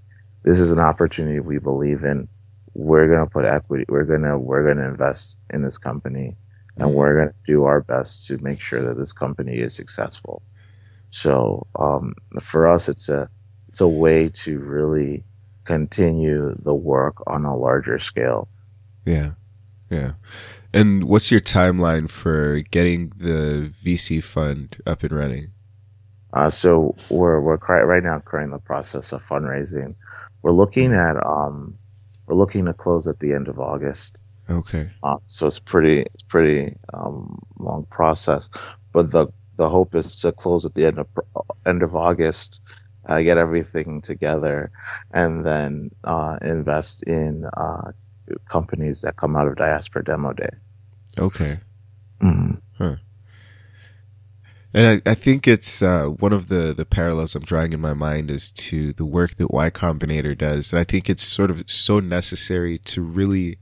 [0.44, 2.28] this is an opportunity we believe in.
[2.74, 3.84] we're gonna put equity.
[3.88, 6.36] We're gonna we're gonna invest in this company,
[6.76, 6.94] and Mm-hmm.
[6.96, 10.42] we're gonna do our best to make sure that this company is successful.
[11.10, 13.28] So um, for us, it's a
[13.68, 15.24] it's a way to really
[15.64, 18.48] continue the work on a larger scale.
[19.06, 19.32] Yeah.
[19.90, 20.12] Yeah.
[20.72, 25.52] And what's your timeline for getting the VC fund up and running?
[26.32, 29.94] Uh, so we're we're right now currently in the process of fundraising.
[30.44, 31.78] We're looking at um,
[32.26, 34.18] we're looking to close at the end of August.
[34.50, 34.90] Okay.
[35.02, 38.50] Uh, so it's pretty it's pretty um, long process,
[38.92, 41.06] but the the hope is to close at the end of
[41.64, 42.60] end of August,
[43.06, 44.70] uh, get everything together,
[45.12, 47.92] and then uh, invest in uh,
[48.46, 50.50] companies that come out of Diaspora Demo Day.
[51.16, 51.56] Okay.
[52.20, 52.60] Mm.
[54.74, 57.94] And I, I think it's uh, one of the, the parallels I'm drawing in my
[57.94, 60.72] mind is to the work that Y Combinator does.
[60.72, 63.58] And I think it's sort of so necessary to really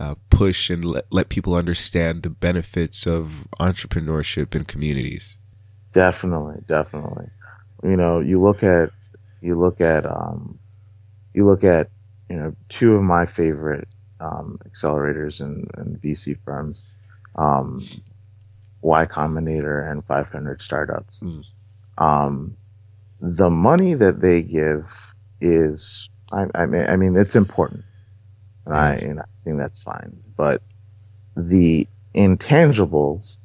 [0.00, 5.36] uh, push and let, let people understand the benefits of entrepreneurship in communities.
[5.92, 7.26] Definitely, definitely.
[7.82, 8.90] You know, you look at
[9.42, 10.58] you look at um,
[11.34, 11.88] you look at
[12.30, 13.88] you know two of my favorite
[14.20, 16.84] um, accelerators and, and VC firms,
[17.36, 17.86] um,
[18.82, 21.22] Y Combinator and 500 Startups.
[21.22, 21.44] Mm.
[21.98, 22.56] Um,
[23.20, 27.84] the money that they give is, I, I mean, I mean, it's important,
[28.64, 30.18] and I, and I think that's fine.
[30.36, 30.62] But
[31.36, 33.38] the intangibles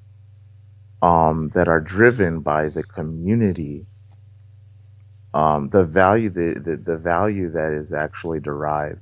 [1.01, 3.85] um, that are driven by the community,
[5.33, 9.01] um, the value, the, the, the value that is actually derived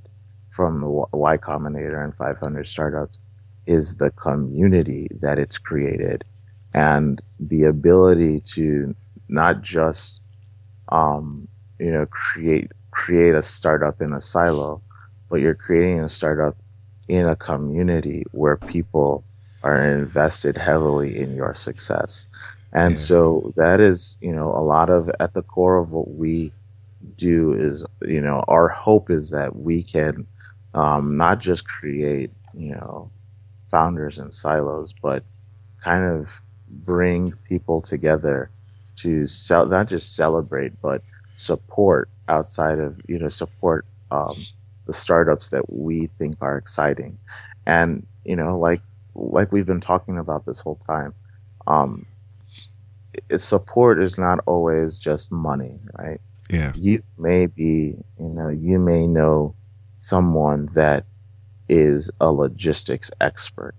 [0.50, 3.22] from the Y Combinator and 500 startups
[3.67, 6.23] is the community that it's created
[6.73, 8.93] and the ability to
[9.30, 10.21] not just,
[10.91, 11.47] um,
[11.80, 14.84] you know, create, create a startup in a silo,
[15.30, 16.58] but you're creating a startup
[17.08, 19.26] in a community where people
[19.63, 22.28] are invested heavily in your success.
[22.73, 23.04] And Yeah.
[23.06, 26.54] so that is, you know, a lot of at the core of what we
[27.17, 30.28] do is, you know, our hope is that we can
[30.76, 33.12] um, not just create, you know,
[33.74, 35.24] founders and silos, but
[35.82, 38.52] kind of bring people together
[38.98, 41.02] to sell, not just celebrate, but
[41.34, 44.38] support outside of, you know, support um,
[44.86, 47.18] the startups that we think are exciting.
[47.66, 48.82] And, you know, like,
[49.16, 51.16] like we've been talking about this whole time,
[51.66, 52.06] um,
[53.36, 56.22] support is not always just money, right?
[56.52, 56.74] Yeah.
[56.76, 59.56] You may be, you know, you may know
[59.96, 61.06] someone that
[61.69, 63.76] is a logistics expert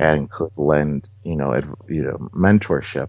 [0.00, 3.08] and could lend, you know, ad, you know, mentorship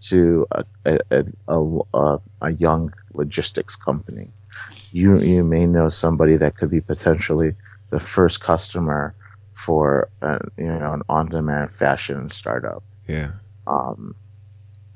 [0.00, 4.28] to a, a, a, a, a young logistics company.
[4.92, 7.54] You, you may know somebody that could be potentially
[7.90, 9.14] the first customer
[9.54, 12.82] for, uh, you know, an on-demand fashion startup.
[13.08, 13.32] Yeah.
[13.66, 14.14] Um,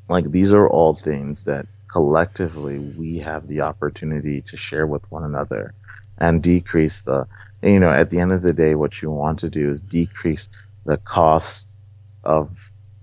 [0.09, 5.25] like these are all things that collectively we have the opportunity to share with one
[5.25, 5.75] another
[6.21, 7.27] and decrease the
[7.63, 10.49] you know at the end of the day what you want to do is decrease
[10.87, 11.77] the cost
[12.25, 12.51] of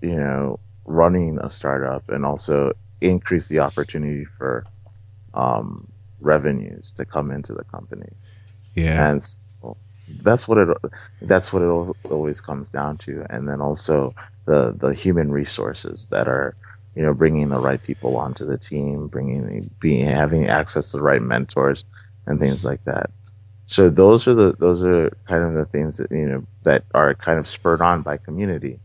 [0.02, 4.66] you know running a startup and also increase the opportunity for
[5.34, 5.88] um,
[6.20, 8.08] revenues to come into the company
[8.74, 9.10] Yeah.
[9.10, 9.76] and so
[10.08, 10.68] that's what it
[11.22, 11.66] that's what it
[12.10, 14.14] always comes down to and then also
[14.46, 16.56] the the human resources that are
[16.94, 21.02] you know bringing the right people onto the team bringing being having access to the
[21.02, 21.84] right mentors
[22.28, 23.10] and things like that.
[23.66, 27.14] So those are the those are kind of the things that you know that are
[27.14, 28.78] kind of spurred on by community.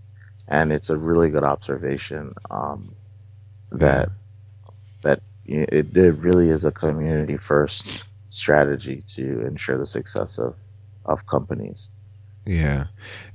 [0.47, 2.95] And it's a really good observation um,
[3.71, 4.09] that
[5.03, 10.57] that it, it really is a community first strategy to ensure the success of
[11.05, 11.89] of companies.
[12.45, 12.87] Yeah.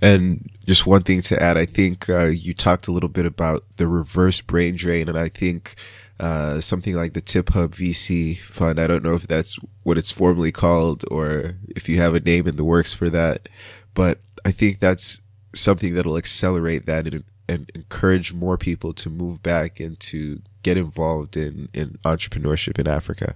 [0.02, 3.64] And just one thing to add, I think uh, you talked a little bit about
[3.78, 5.76] the reverse brain drain, and I think
[6.20, 10.52] uh, something like the TipHub VC fund, I don't know if that's what it's formally
[10.52, 13.48] called or if you have a name in the works for that,
[13.94, 15.20] but I think that's
[15.54, 20.76] something that'll accelerate that and, and encourage more people to move back and to get
[20.76, 23.34] involved in, in entrepreneurship in Africa.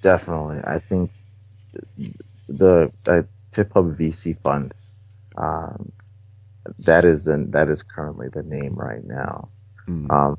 [0.00, 1.10] definitely i think
[2.48, 4.72] the uh, tip hub vc fund
[5.36, 5.92] um,
[6.78, 9.48] that is the, that is currently the name right now
[9.88, 10.10] Mm.
[10.12, 10.36] um,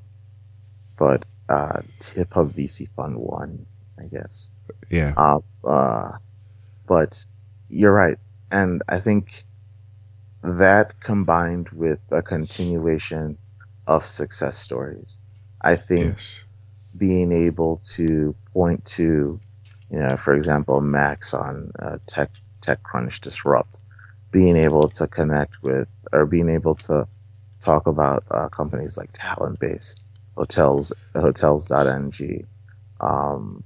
[0.99, 3.67] but uh, tip hub vc fund one
[3.99, 4.51] i guess
[4.91, 5.13] Yeah.
[5.17, 6.13] Uh, uh,
[6.87, 7.25] but
[7.69, 8.17] you're right.
[8.51, 9.45] And I think
[10.43, 13.39] that combined with a continuation
[13.87, 15.19] of success stories,
[15.61, 16.45] I think Yes.
[16.97, 19.41] being able to point to,
[19.91, 22.31] you know, for example, Max on uh, Tech
[22.63, 23.81] TechCrunch Disrupt,
[24.31, 27.07] being able to connect with or being able to
[27.61, 29.95] talk about uh, companies like Talent Talentbase,
[30.39, 32.47] Hotels, Hotels.ng,
[33.01, 33.61] um,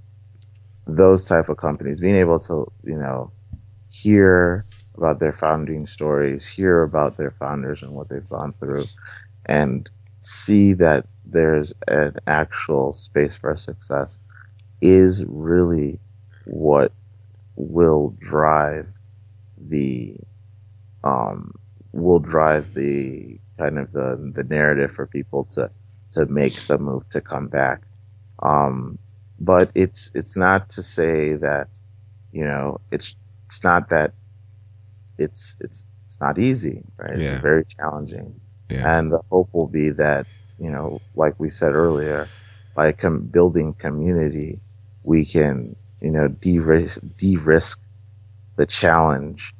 [0.87, 3.31] those type of companies, being able to you know
[3.91, 4.65] hear
[4.95, 8.85] about their founding stories, hear about their founders and what they've gone through,
[9.45, 14.19] and see that there's an actual space for success
[14.81, 15.99] is really
[16.45, 16.91] what
[17.55, 18.99] will drive
[19.59, 20.17] the
[21.03, 21.53] um,
[21.91, 25.69] will drive the kind of the the narrative for people to
[26.13, 27.83] to make the move to come back.
[28.41, 28.97] Um,
[29.39, 31.67] but it's it's not to say that
[32.31, 33.15] you know it's
[33.47, 34.13] it's not that
[35.17, 37.19] it's it's it's not easy, right?
[37.19, 37.33] Yeah.
[37.33, 38.39] It's very challenging,
[38.69, 38.97] yeah.
[38.97, 40.27] and the hope will be that
[40.59, 42.29] you know, like we said earlier,
[42.75, 44.59] by com- building community,
[45.03, 47.79] we can you know de-risk, de-risk
[48.55, 49.53] the challenge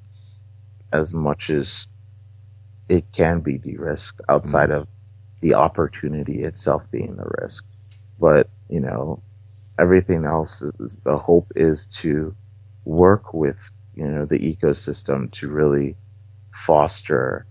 [0.92, 1.88] as much as
[2.90, 4.82] it can be de-risked outside mm-hmm.
[4.82, 4.88] of
[5.44, 7.66] the opportunity itself being the risk.
[8.18, 9.22] But you know,
[9.78, 12.34] everything else is the hope is to
[12.86, 15.96] work with you know the ecosystem to really
[16.52, 17.46] foster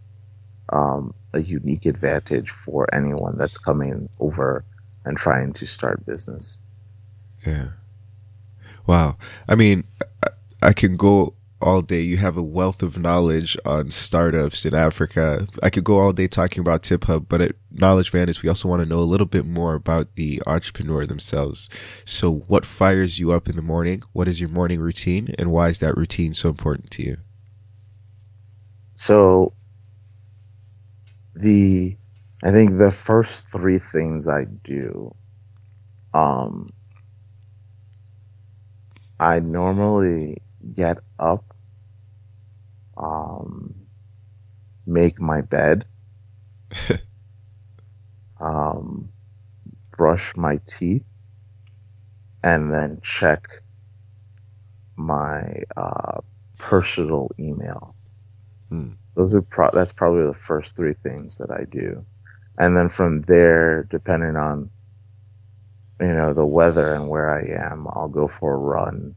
[0.70, 4.64] um, a unique advantage for anyone that's coming over
[5.04, 6.60] and trying to start business.
[7.46, 7.68] Yeah.
[8.86, 9.18] Wow.
[9.48, 9.84] I mean,
[10.24, 10.28] I,
[10.62, 12.00] I can go all day.
[12.00, 15.46] You have a wealth of knowledge on startups in Africa.
[15.62, 18.82] I could go all day talking about TipHub, but at Knowledge Bandits, we also want
[18.82, 21.70] to know a little bit more about the entrepreneur themselves.
[22.04, 24.02] So, what fires you up in the morning?
[24.12, 27.16] What is your morning routine, and why is that routine so important to you?
[28.94, 29.54] So,
[31.34, 31.96] the
[32.44, 35.14] I think the first three things I do,
[36.12, 36.70] um,
[39.20, 40.38] I normally
[40.74, 41.44] get up
[42.96, 43.74] um,
[44.86, 45.86] make my bed,
[48.40, 49.10] um,
[49.96, 51.06] brush my teeth,
[52.42, 53.46] and then check
[54.96, 55.42] my
[55.76, 56.20] uh,
[56.58, 57.96] personal email.
[58.70, 58.92] Hmm.
[59.16, 62.06] Those are pro- that's probably the first three things that I do,
[62.58, 64.70] and then from there, depending on
[66.00, 69.16] you know the weather and where I am, I'll go for a run,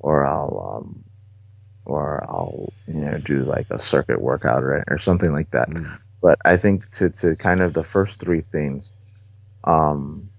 [0.00, 1.03] or I'll um,
[1.86, 5.70] or I'll you know do like a circuit workout or or something like that.
[5.70, 5.98] Mm.
[6.22, 8.92] But I think to to kind of the first three things,
[9.64, 10.30] um,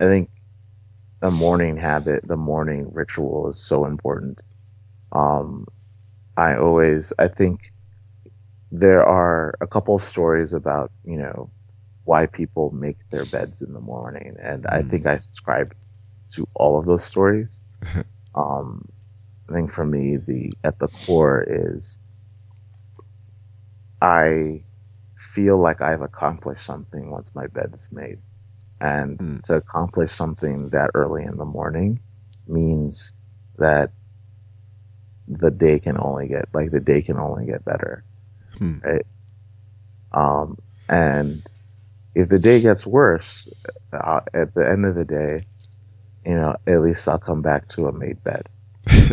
[0.00, 0.30] I think
[1.20, 4.42] the morning habit, the morning ritual is so important.
[5.12, 5.66] Um,
[6.36, 7.72] I always I think
[8.72, 11.50] there are a couple of stories about you know
[12.04, 14.72] why people make their beds in the morning, and mm.
[14.72, 15.74] I think I subscribe
[16.30, 17.60] to all of those stories.
[18.34, 18.88] um,
[19.48, 21.98] I think for me, the at the core is
[24.02, 24.64] I
[25.16, 28.18] feel like I've accomplished something once my bed is made.
[28.80, 29.42] And mm.
[29.44, 32.00] to accomplish something that early in the morning
[32.46, 33.12] means
[33.58, 33.90] that
[35.28, 38.04] the day can only get like the day can only get better.
[38.58, 38.78] Hmm.
[38.80, 39.06] Right.
[40.12, 41.42] Um, and
[42.14, 43.48] if the day gets worse,
[43.92, 45.42] uh, at the end of the day,
[46.24, 48.48] you know, at least I'll come back to a made bed.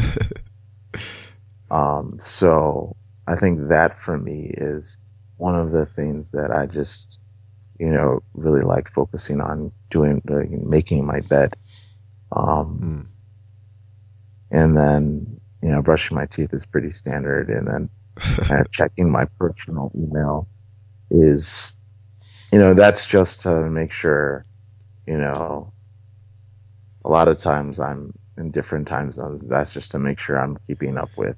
[1.72, 2.96] um, so
[3.28, 4.98] I think that for me is
[5.38, 7.22] one of the things that I just,
[7.80, 10.22] you know, really like focusing on doing,
[10.70, 11.56] making my bed.
[12.32, 12.80] Um,
[14.52, 14.58] mm.
[14.58, 17.50] and then, you know, brushing my teeth is pretty standard.
[17.50, 17.90] And then
[18.48, 20.48] kind of checking my personal email
[21.10, 21.78] is,
[22.52, 24.44] you know, that's just to make sure,
[25.08, 25.72] you know,
[27.06, 29.48] a lot of times I'm in different time zones.
[29.48, 31.38] That's just to make sure I'm keeping up with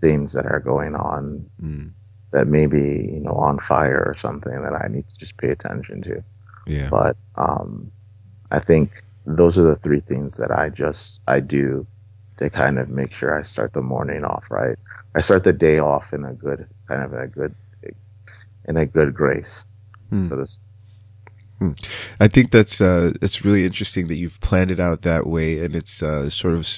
[0.00, 1.92] things that are going on mm.
[2.32, 5.48] that may be, you know, on fire or something that I need to just pay
[5.48, 6.24] attention to.
[6.66, 6.88] Yeah.
[6.90, 7.92] But um,
[8.50, 11.86] I think those are the three things that I just I do
[12.38, 14.76] to kind of make sure I start the morning off right.
[15.14, 17.54] I start the day off in a good kind of a good
[18.68, 19.66] in a good grace,
[20.12, 20.26] mm.
[20.26, 20.46] so to
[21.62, 21.72] Hmm.
[22.18, 25.76] I think that's uh, it's really interesting that you've planned it out that way, and
[25.76, 26.68] it's uh, sort of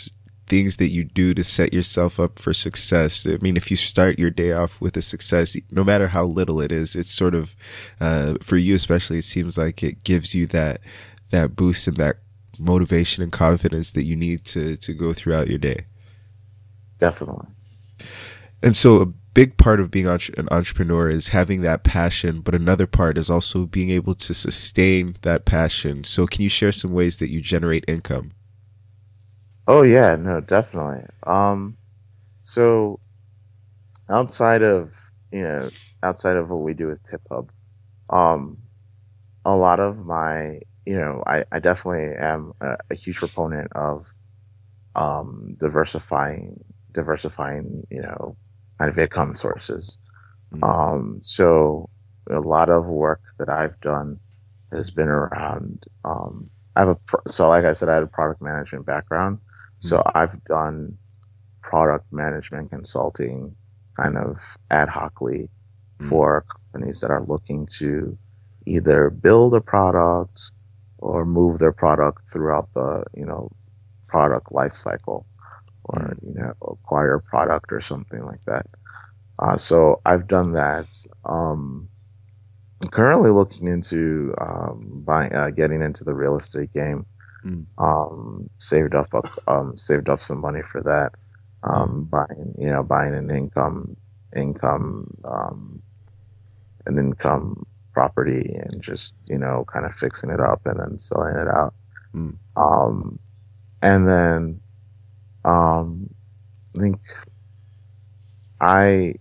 [0.47, 3.26] things that you do to set yourself up for success.
[3.26, 6.61] I mean, if you start your day off with a success, no matter how little
[6.61, 7.57] it is, it's sort of
[7.99, 9.20] uh, for you especially.
[9.20, 10.82] It seems like it gives you that
[11.30, 12.16] that boost and that
[12.59, 15.87] motivation and confidence that you need to to go throughout your day.
[16.99, 17.49] Definitely.
[18.62, 23.18] And so big part of being an entrepreneur is having that passion, but another part
[23.18, 26.05] is also being able to sustain that passion.
[26.05, 28.32] So, can you share some ways that you generate income?
[29.66, 31.07] Oh yeah, no, definitely.
[31.24, 31.76] Um,
[32.43, 33.01] So
[34.11, 34.93] outside of
[35.32, 35.70] you know
[36.03, 37.49] outside of what we do with TipHub,
[38.11, 38.59] um,
[39.45, 44.07] a lot of my you know I, I definitely am a, a huge proponent of
[44.95, 48.37] um, diversifying diversifying you know
[48.78, 49.98] kind of income sources.
[50.52, 50.64] Mm-hmm.
[50.64, 51.88] Um, so
[52.30, 54.18] a lot of work that I've done
[54.72, 55.84] has been around.
[56.04, 59.88] Um, I have a so like I said, I had a product management background, mm-hmm.
[59.88, 60.98] so I've done
[61.62, 63.54] product management consulting
[63.98, 64.38] kind of
[64.70, 65.48] ad hocly
[65.98, 66.08] mm-hmm.
[66.08, 68.18] for companies that are looking to
[68.66, 70.40] either build a product
[70.98, 73.50] or move their product throughout the you know
[74.06, 75.26] product life cycle
[75.85, 76.28] or mm-hmm.
[76.28, 78.66] you know acquire a product or something like that.
[79.39, 80.87] Uh, so I've done that.
[81.24, 81.89] Um,
[82.82, 87.07] I'm currently looking into um, buying, uh, getting into the real estate game.
[87.45, 87.66] Mm.
[87.78, 89.07] Um, saved up,
[89.49, 91.12] um, saved up some money for that.
[91.62, 93.97] Um, buying, you know, buying an income,
[94.37, 95.82] income, um,
[96.87, 101.37] an income property, and just you know, kind of fixing it up and then selling
[101.37, 101.74] it out.
[102.14, 102.37] Mm.
[102.57, 103.18] Um,
[103.82, 104.61] and then,
[105.45, 106.09] um,
[106.76, 107.01] I think
[108.61, 109.14] I, I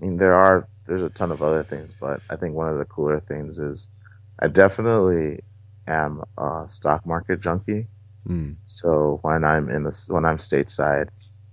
[0.00, 2.84] mean, there are there's a ton of other things, but I think one of the
[2.84, 3.88] cooler things is
[4.40, 5.40] I definitely
[5.86, 7.86] am a stock market junkie.
[8.28, 8.56] Mm.
[8.66, 11.08] So when I'm in the when I'm stateside,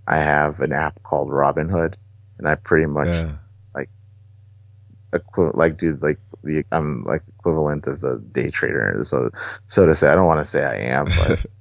[0.08, 1.96] I have an app called Robinhood,
[2.38, 3.34] and I pretty much yeah.
[3.74, 3.90] like
[5.14, 9.04] equi- like do like the I'm like equivalent of a day trader.
[9.04, 9.30] So
[9.68, 11.46] so to say, I don't want to say I am, but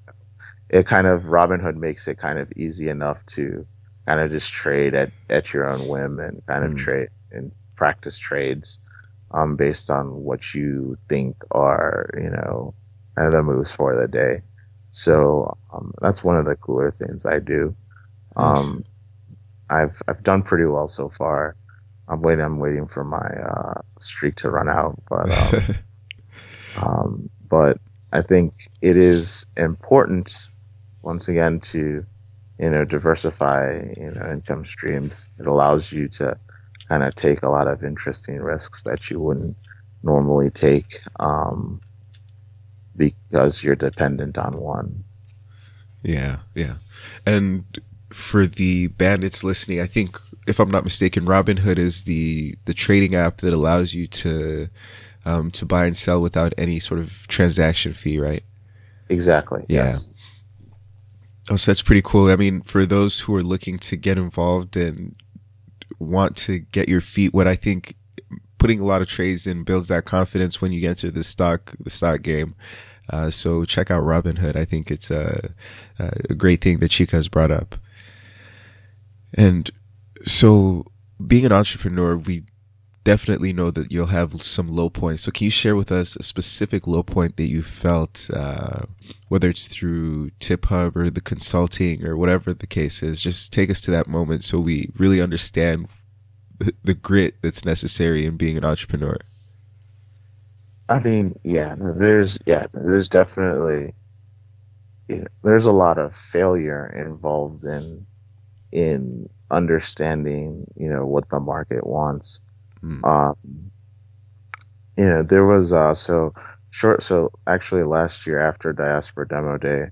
[0.68, 3.66] it kind of Robinhood makes it kind of easy enough to
[4.06, 6.78] kind of just trade at, at your own whim and kind of mm.
[6.78, 8.78] trade and practice trades
[9.30, 12.74] um, based on what you think are, you know,
[13.14, 14.42] kind of the moves for the day.
[14.90, 17.74] So um, that's one of the cooler things I do.
[18.36, 18.84] Um,
[19.68, 21.56] I've I've done pretty well so far.
[22.08, 22.44] I'm waiting.
[22.44, 25.74] I'm waiting for my uh, streak to run out, but um,
[26.82, 27.78] um, but
[28.12, 30.48] I think it is important
[31.02, 32.04] once again to
[32.58, 35.28] you know diversify you know income streams.
[35.38, 36.38] It allows you to
[36.88, 39.56] kind of take a lot of interesting risks that you wouldn't
[40.02, 41.80] normally take um,
[42.96, 45.04] because you're dependent on one.
[46.02, 46.74] Yeah, yeah.
[47.26, 47.64] And
[48.10, 53.14] for the bandits listening, I think if I'm not mistaken, Robinhood is the the trading
[53.14, 54.68] app that allows you to
[55.24, 58.42] um, to buy and sell without any sort of transaction fee, right?
[59.08, 59.64] Exactly.
[59.68, 59.84] Yeah.
[59.84, 60.08] Yes.
[61.50, 62.30] Oh, so that's pretty cool.
[62.30, 65.16] I mean, for those who are looking to get involved and
[65.98, 67.96] want to get your feet wet, I think
[68.58, 71.90] putting a lot of trades in builds that confidence when you into the stock the
[71.90, 72.54] stock game.
[73.10, 74.56] Uh, so check out Robinhood.
[74.56, 75.54] I think it's a,
[75.98, 77.76] a great thing that Chica has brought up.
[79.32, 79.70] And
[80.26, 80.84] so
[81.26, 82.44] being an entrepreneur, we
[83.08, 85.22] definitely know that you'll have some low points.
[85.22, 88.82] So can you share with us a specific low point that you felt, uh,
[89.28, 93.22] whether it's through TipHub or the consulting or whatever the case is?
[93.22, 95.88] Just take us to that moment so we really understand
[96.84, 99.16] the grit that's necessary in being an entrepreneur.
[100.90, 103.94] I mean, yeah, there's yeah, there's definitely
[105.42, 108.06] there's a lot of failure involved in
[108.70, 112.42] in understanding, you know, what the market wants.
[112.82, 113.04] Mm.
[113.04, 113.70] Um,
[114.96, 116.32] you know, there was uh, so
[116.70, 117.02] short.
[117.02, 119.86] So actually, last year after Diaspora Demo Day,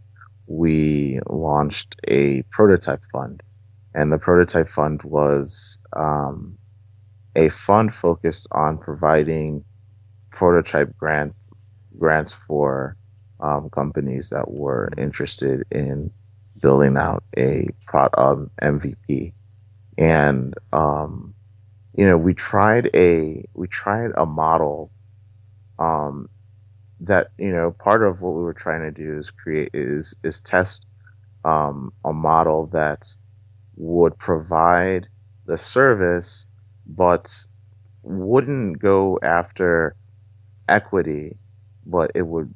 [0.46, 3.42] we launched a prototype fund,
[3.94, 6.58] and the prototype fund was um,
[7.34, 9.64] a fund focused on providing
[10.30, 11.34] prototype grant
[11.98, 12.96] grants for
[13.40, 16.10] um, companies that were interested in
[16.60, 19.32] building out a pro- um, MVP.
[19.98, 21.34] And um,
[21.96, 24.90] you know, we tried a we tried a model
[25.78, 26.28] um,
[27.00, 30.40] that you know part of what we were trying to do is create is is
[30.40, 30.86] test
[31.44, 33.06] um, a model that
[33.76, 35.08] would provide
[35.46, 36.46] the service
[36.86, 37.46] but
[38.02, 39.94] wouldn't go after
[40.68, 41.38] equity
[41.84, 42.52] but it would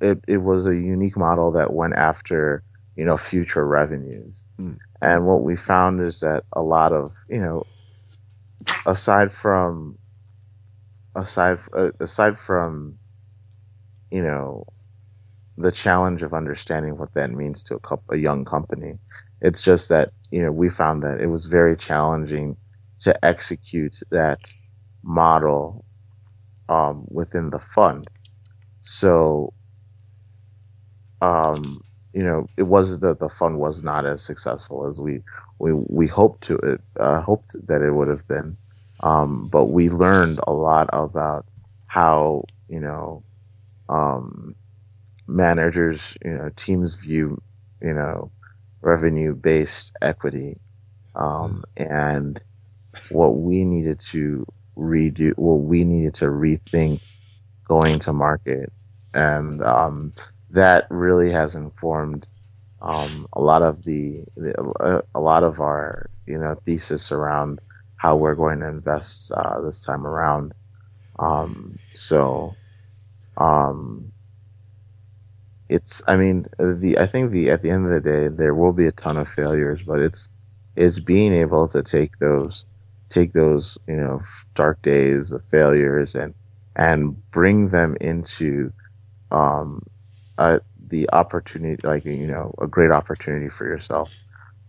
[0.00, 2.62] it, it was a unique model that went after
[2.96, 4.76] you know future revenues mm.
[5.00, 7.66] and what we found is that a lot of you know
[8.86, 9.98] aside from
[11.14, 12.98] aside uh, aside from
[14.10, 14.64] you know
[15.58, 18.94] the challenge of understanding what that means to a, a young company
[19.40, 22.56] it's just that you know we found that it was very challenging
[23.00, 24.38] to execute that
[25.02, 25.84] model
[26.68, 28.08] um, within the fund.
[28.80, 29.52] So
[31.20, 31.80] um,
[32.14, 35.22] you know, it was that the fund was not as successful as we
[35.58, 38.58] we we hoped to it uh, hoped that it would have been.
[39.02, 41.46] Um, but we learned a lot about
[41.86, 43.24] how you know
[43.88, 44.54] um,
[45.28, 47.38] managers, you know, teams view
[47.82, 48.32] you know
[48.82, 50.54] revenue based equity,
[51.16, 52.42] um, and
[53.10, 54.46] what we needed to
[54.78, 57.00] redo, what we needed to rethink
[57.68, 58.70] going to market,
[59.14, 60.12] and um,
[60.52, 62.26] that really has informed
[62.80, 67.60] um, a lot of the, the, a lot of our you know thesis around
[67.96, 70.52] how we're going to invest uh, this time around.
[71.18, 72.54] Um, so,
[73.36, 74.12] um,
[75.68, 78.72] it's I mean the I think the at the end of the day there will
[78.72, 80.28] be a ton of failures, but it's
[80.76, 82.66] it's being able to take those
[83.08, 84.20] take those you know
[84.54, 86.34] dark days, the failures, and
[86.76, 88.72] and bring them into
[89.30, 89.82] um,
[90.42, 94.10] uh, the opportunity, like you know, a great opportunity for yourself.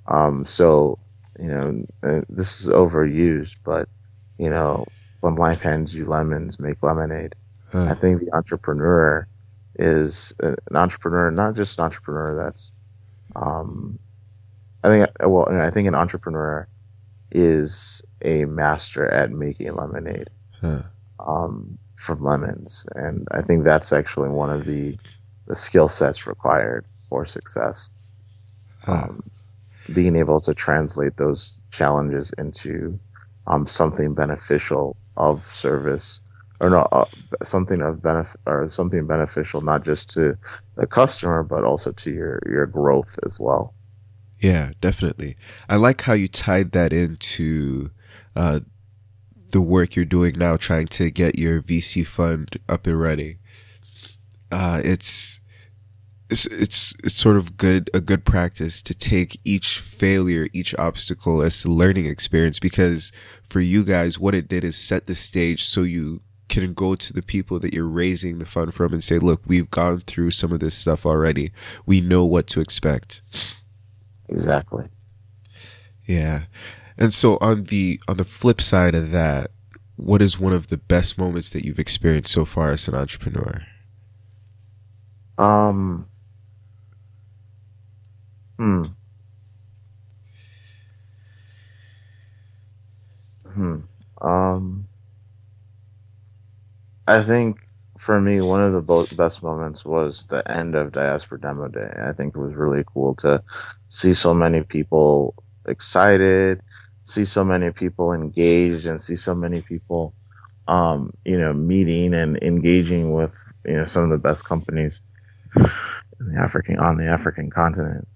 [0.07, 0.99] Um, so
[1.39, 3.89] you know, uh, this is overused, but
[4.38, 4.86] you know,
[5.21, 7.34] when life hands you lemons, make lemonade.
[7.71, 7.86] Huh.
[7.86, 9.28] I think the entrepreneur
[9.76, 12.71] is uh, an entrepreneur, not just an entrepreneur that's,
[13.36, 13.97] um,
[14.84, 16.67] I think, well, I think an entrepreneur
[17.32, 20.30] is a master at making lemonade
[20.61, 20.84] huh.
[21.19, 24.97] um, from lemons, and I think that's actually one of the
[25.53, 27.91] the skill sets required for success.
[28.87, 29.21] Um,
[29.93, 32.99] being able to translate those challenges into
[33.45, 36.21] um, something beneficial of service
[36.59, 37.05] or no, uh,
[37.43, 40.35] something of benefit or something beneficial not just to
[40.75, 43.75] the customer but also to your your growth as well.
[44.39, 45.35] Yeah, definitely.
[45.69, 47.91] I like how you tied that into
[48.35, 48.61] uh,
[49.51, 53.37] the work you're doing now, trying to get your VC fund up and running
[54.53, 55.41] uh, it's
[56.34, 61.43] it's it's it's sort of good a good practice to take each failure, each obstacle
[61.43, 63.11] as a learning experience because
[63.43, 67.13] for you guys, what it did is set the stage so you can go to
[67.13, 70.51] the people that you're raising the fund from and say, look, we've gone through some
[70.51, 71.51] of this stuff already.
[71.86, 73.21] We know what to expect.
[74.27, 74.89] Exactly.
[76.05, 76.45] Yeah.
[76.97, 79.51] And so on the on the flip side of that,
[79.97, 83.61] what is one of the best moments that you've experienced so far as an entrepreneur?
[85.38, 86.07] Um.
[88.64, 88.86] Hmm.
[93.55, 93.80] Hmm.
[94.22, 94.86] Um.
[97.07, 97.59] I think
[97.99, 101.93] for me, one of the best moments was the end of Diaspora Demo Day.
[102.03, 103.41] I think it was really cool to
[103.89, 105.36] see so many people
[105.68, 106.61] excited,
[107.05, 110.16] see so many people engaged, and see so many people,
[110.68, 113.36] um, you know, meeting and engaging with
[113.68, 115.01] you know some of the best companies
[116.20, 118.07] in the African on the African continent.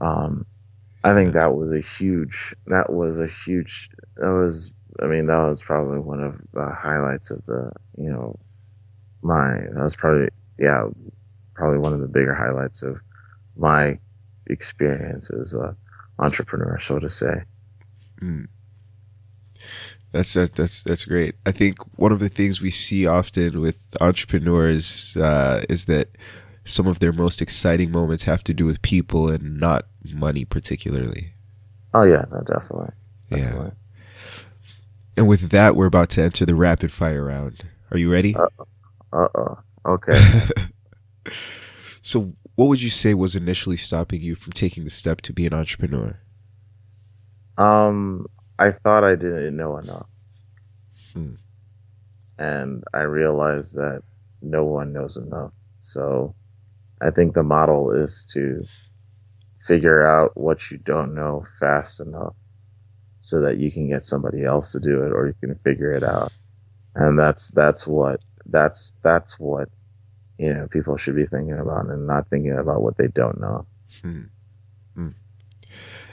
[0.00, 0.46] Um,
[1.02, 2.54] I think that was a huge.
[2.66, 3.90] That was a huge.
[4.16, 4.74] That was.
[5.00, 7.72] I mean, that was probably one of the highlights of the.
[7.96, 8.38] You know,
[9.22, 9.60] my.
[9.72, 10.28] That was probably
[10.58, 10.84] yeah,
[11.54, 13.00] probably one of the bigger highlights of
[13.56, 13.98] my
[14.46, 15.74] experience as a
[16.18, 17.42] entrepreneur, so to say.
[18.20, 18.48] Mm.
[20.12, 21.36] That's that, that's that's great.
[21.46, 26.08] I think one of the things we see often with entrepreneurs uh, is that
[26.70, 31.32] some of their most exciting moments have to do with people and not money particularly.
[31.92, 32.92] Oh yeah, no, definitely.
[33.30, 33.66] definitely.
[33.66, 34.04] Yeah.
[35.16, 37.64] And with that, we're about to enter the rapid fire round.
[37.90, 38.34] Are you ready?
[38.36, 39.58] Uh oh.
[39.84, 40.46] Okay.
[42.02, 45.46] so, what would you say was initially stopping you from taking the step to be
[45.46, 46.20] an entrepreneur?
[47.58, 48.26] Um,
[48.58, 50.06] I thought I didn't know enough.
[51.12, 51.34] Hmm.
[52.38, 54.02] And I realized that
[54.40, 55.52] no one knows enough.
[55.78, 56.34] So
[57.00, 58.64] I think the model is to
[59.58, 62.34] figure out what you don't know fast enough
[63.20, 66.02] so that you can get somebody else to do it or you can figure it
[66.02, 66.32] out.
[66.94, 69.68] And that's that's what that's that's what
[70.38, 73.66] you know people should be thinking about and not thinking about what they don't know.
[74.02, 74.22] Hmm.
[74.94, 75.08] Hmm.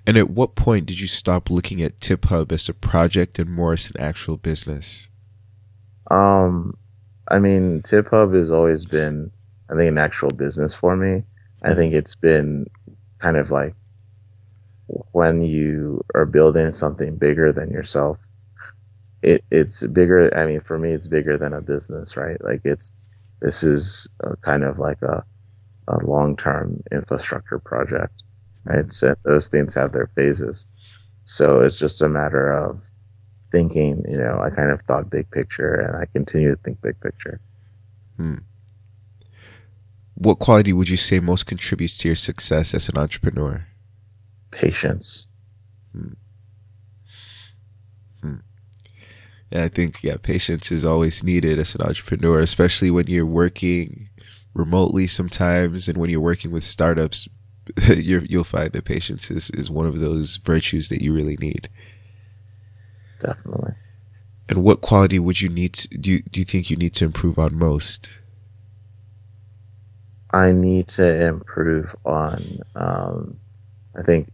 [0.06, 3.74] And at what point did you stop looking at TipHub as a project and more
[3.74, 5.08] as an actual business?
[6.10, 6.78] Um,
[7.28, 9.32] I mean, TipHub has always been
[9.70, 11.24] I think an actual business for me.
[11.64, 12.68] I think it's been
[13.20, 13.76] kind of like
[14.88, 18.26] when you are building something bigger than yourself.
[19.22, 20.36] It it's bigger.
[20.38, 22.42] I mean, for me, it's bigger than a business, right?
[22.44, 22.92] Like it's
[23.42, 24.10] this is
[24.42, 25.26] kind of like a
[25.88, 28.24] a long term infrastructure project,
[28.66, 28.92] right?
[28.92, 30.68] So those things have their phases.
[31.24, 32.82] So it's just a matter of
[33.52, 34.04] thinking.
[34.10, 37.42] You know, I kind of thought big picture, and I continue to think big picture.
[38.18, 38.38] Hmm.
[40.18, 43.68] What quality would you say most contributes to your success as an entrepreneur?
[44.50, 45.28] Patience.
[45.92, 46.14] Hmm.
[48.22, 48.36] Hmm.
[49.52, 54.10] Yeah, I think yeah, patience is always needed as an entrepreneur, especially when you're working
[54.56, 57.28] remotely sometimes, and when you're working with startups.
[57.90, 61.70] you will find that patience is, is one of those virtues that you really need.
[63.20, 63.74] Definitely.
[64.48, 65.74] And what quality would you need?
[65.74, 68.10] To, do you, do you think you need to improve on most?
[70.38, 73.40] I need to improve on, um,
[73.98, 74.30] I think,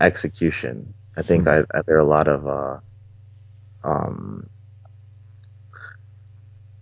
[0.00, 0.94] execution.
[1.18, 1.66] I think mm-hmm.
[1.70, 2.78] I, I, there are a lot of, uh,
[3.86, 4.48] um,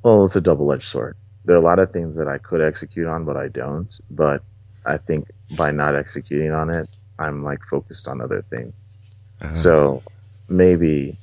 [0.05, 1.17] well, it's a double edged sword.
[1.45, 3.93] There are a lot of things that I could execute on, but I don't.
[4.09, 4.45] But
[4.87, 5.25] I think
[5.57, 6.89] by not executing on it,
[7.19, 8.75] I'm like focused on other things.
[9.41, 9.51] Uh-huh.
[9.51, 10.03] So
[10.49, 11.19] maybe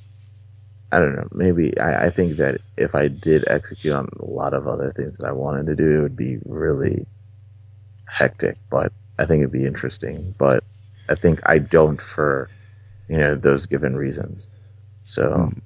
[0.92, 1.28] I don't know.
[1.32, 5.16] Maybe I, I, think that if I did execute on a lot of other things
[5.18, 7.06] that I wanted to do, it would be really
[8.10, 8.58] hectic.
[8.70, 10.34] But I think it'd be interesting.
[10.38, 10.64] But
[11.08, 12.48] I think I don't for
[13.08, 14.48] you know those given reasons.
[15.04, 15.60] So mm.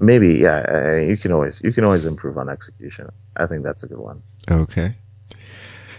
[0.00, 3.08] maybe yeah, I, you can always you can always improve on execution.
[3.36, 4.22] I think that's a good one.
[4.50, 4.96] Okay.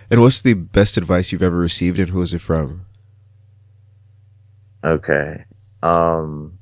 [0.10, 2.86] And what's the best advice you've ever received, and who is it from?
[4.84, 5.46] Okay.
[5.82, 6.60] Um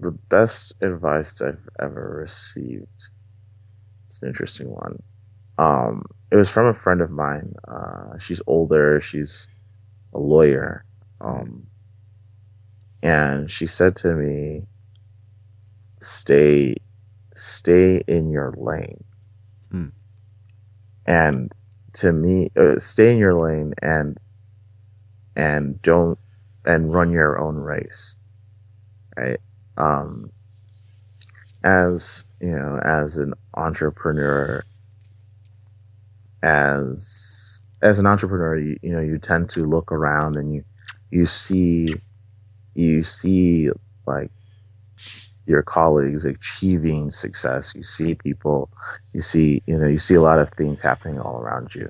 [0.00, 3.10] the best advice I've ever received.
[4.04, 5.02] It's an interesting one.
[5.58, 7.54] Um, it was from a friend of mine.
[7.66, 9.00] Uh, she's older.
[9.00, 9.48] She's
[10.14, 10.84] a lawyer.
[11.20, 11.66] Um,
[13.02, 14.66] and she said to me,
[16.00, 16.76] "Stay,
[17.34, 19.04] stay in your lane."
[19.70, 19.88] Hmm.
[21.06, 21.54] And
[21.94, 24.18] to me, uh, stay in your lane and
[25.34, 26.18] and don't
[26.64, 28.16] and run your own race,
[29.16, 29.40] right?
[29.78, 30.30] um,
[31.62, 34.64] as you know, as an entrepreneur,
[36.42, 40.62] as as an entrepreneur, you, you know, you tend to look around and you
[41.10, 41.94] you see
[42.74, 43.70] you see
[44.06, 44.30] like
[45.46, 47.74] your colleagues achieving success.
[47.74, 48.70] You see people,
[49.14, 51.88] you see, you know, you see a lot of things happening all around you.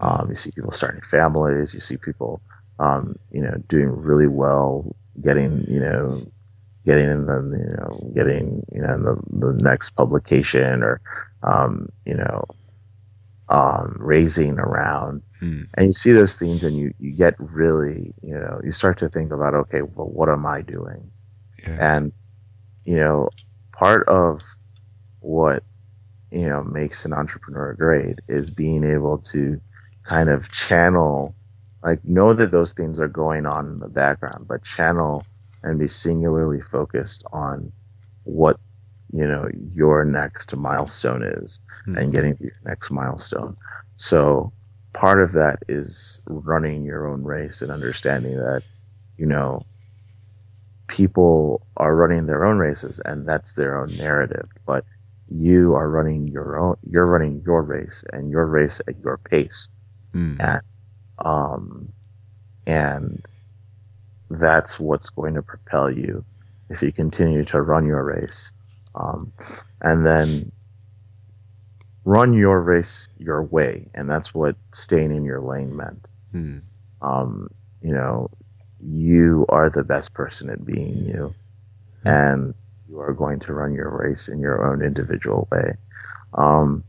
[0.00, 1.74] Um, you see people starting families.
[1.74, 2.40] You see people,
[2.78, 4.86] um, you know, doing really well,
[5.20, 6.24] getting, you know,
[6.84, 11.00] getting in the you know getting you know the the next publication or
[11.42, 12.44] um, you know
[13.52, 15.64] um, raising around hmm.
[15.74, 19.10] and you see those things and you you get really you know you start to
[19.10, 21.10] think about okay well what am I doing
[21.62, 21.96] yeah.
[21.96, 22.12] and
[22.86, 23.28] you know
[23.70, 24.40] part of
[25.20, 25.62] what
[26.30, 29.60] you know makes an entrepreneur great is being able to
[30.02, 31.34] kind of channel
[31.84, 35.26] like know that those things are going on in the background but channel
[35.62, 37.70] and be singularly focused on
[38.24, 38.58] what
[39.12, 41.98] you know your next milestone is mm-hmm.
[41.98, 43.56] and getting to your next milestone
[43.96, 44.52] so
[44.92, 48.62] part of that is running your own race and understanding that
[49.16, 49.60] you know
[50.86, 54.84] people are running their own races and that's their own narrative but
[55.30, 59.70] you are running your own you're running your race and your race at your pace
[60.14, 60.36] mm.
[60.40, 60.62] and
[61.18, 61.92] um
[62.66, 63.28] and
[64.30, 66.24] that's what's going to propel you
[66.70, 68.52] if you continue to run your race.
[68.94, 69.32] Um,
[69.80, 70.52] and then
[72.04, 73.86] run your race your way.
[73.94, 76.10] And that's what staying in your lane meant.
[76.32, 76.58] Hmm.
[77.00, 77.48] Um,
[77.80, 78.30] you know,
[78.80, 81.34] you are the best person at being you.
[82.02, 82.08] Hmm.
[82.08, 82.54] And
[82.88, 85.74] you are going to run your race in your own individual way.
[86.34, 86.84] Um,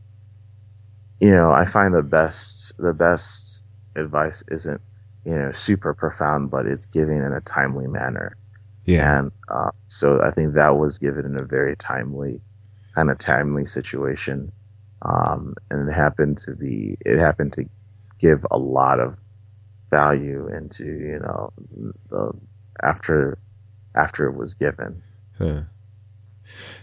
[1.20, 3.64] you know, I find the best, the best
[3.96, 4.80] advice isn't
[5.24, 8.36] you know super profound, but it's given in a timely manner.
[8.84, 12.40] Yeah, and uh, so I think that was given in a very timely,
[12.94, 14.52] kind of timely situation,
[15.02, 17.64] um, and it happened to be it happened to
[18.18, 19.18] give a lot of
[19.90, 21.52] value into you know
[22.10, 22.32] the
[22.82, 23.38] after
[23.94, 25.02] after it was given.
[25.38, 25.62] Huh.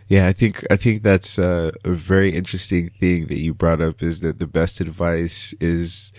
[0.07, 4.19] Yeah, I think I think that's a very interesting thing that you brought up is
[4.21, 6.11] that the best advice is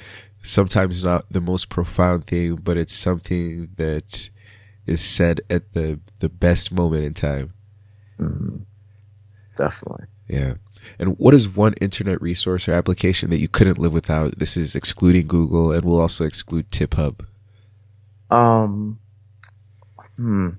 [0.43, 4.31] sometimes not the most profound thing, but it's something that
[4.87, 7.53] is said at the the best moment in time.
[8.19, 8.59] Mm-hmm.
[9.57, 10.07] Definitely.
[10.29, 10.55] Yeah.
[10.99, 14.39] And what is one internet resource or application that you couldn't live without?
[14.39, 17.25] This is excluding Google, and we'll also exclude TipHub.
[18.31, 18.99] Um.
[20.17, 20.51] Hmm.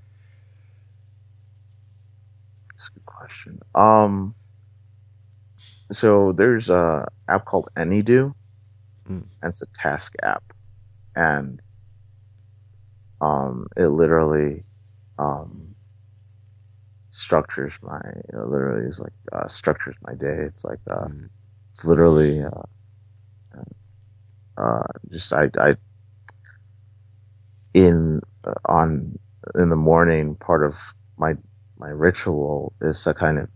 [2.71, 3.59] That's a good question.
[3.76, 4.36] Um.
[5.91, 8.34] So there's a app called AnyDo
[9.09, 9.26] Mm.
[9.41, 10.53] And it's a task app.
[11.15, 11.61] And
[13.24, 14.63] um, it literally
[15.17, 15.76] um,
[17.09, 20.43] structures my, it literally is like, uh, structures my day.
[20.47, 21.30] It's like, uh, mm.
[21.71, 22.63] it's literally uh,
[24.57, 25.76] uh, just I, I
[27.74, 29.17] in uh, on
[29.55, 30.78] in the morning part of
[31.17, 31.34] my
[31.78, 33.49] my ritual is to kind of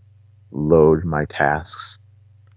[0.52, 2.00] load my tasks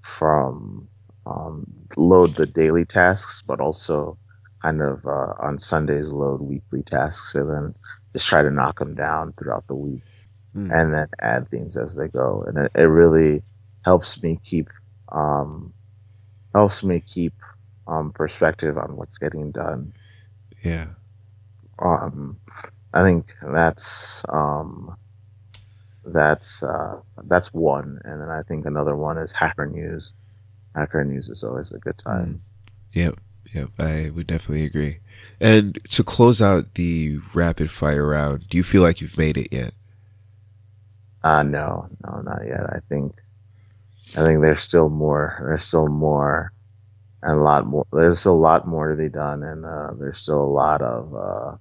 [0.02, 0.88] from
[1.26, 1.64] um,
[1.96, 4.18] load the daily tasks, but also
[4.62, 7.74] kind of uh, on Sundays load weekly tasks, and then
[8.12, 10.02] just try to knock them down throughout the week,
[10.56, 10.70] mm.
[10.72, 12.44] and then add things as they go.
[12.46, 13.42] And it, it really
[13.84, 14.68] helps me keep
[15.10, 15.72] um,
[16.54, 17.34] helps me keep
[17.86, 19.92] um, perspective on what's getting done.
[20.62, 20.88] Yeah.
[21.78, 22.38] Um,
[22.92, 24.96] I think that's um,
[26.04, 30.12] that's uh, that's one, and then I think another one is Hacker News.
[30.74, 32.26] Hacker News is always a good time.
[32.26, 32.40] Mm.
[32.92, 33.20] Yep,
[33.52, 34.98] yep, I would definitely agree.
[35.40, 39.52] And to close out the rapid fire round, do you feel like you've made it
[39.52, 39.74] yet?
[41.22, 42.64] Uh no, no, not yet.
[42.70, 43.14] I think,
[44.16, 45.38] I think there's still more.
[45.44, 46.52] There's still more,
[47.22, 47.86] and a lot more.
[47.92, 51.14] There's still a lot more to be done, and uh, there's still a lot of.
[51.14, 51.56] Uh,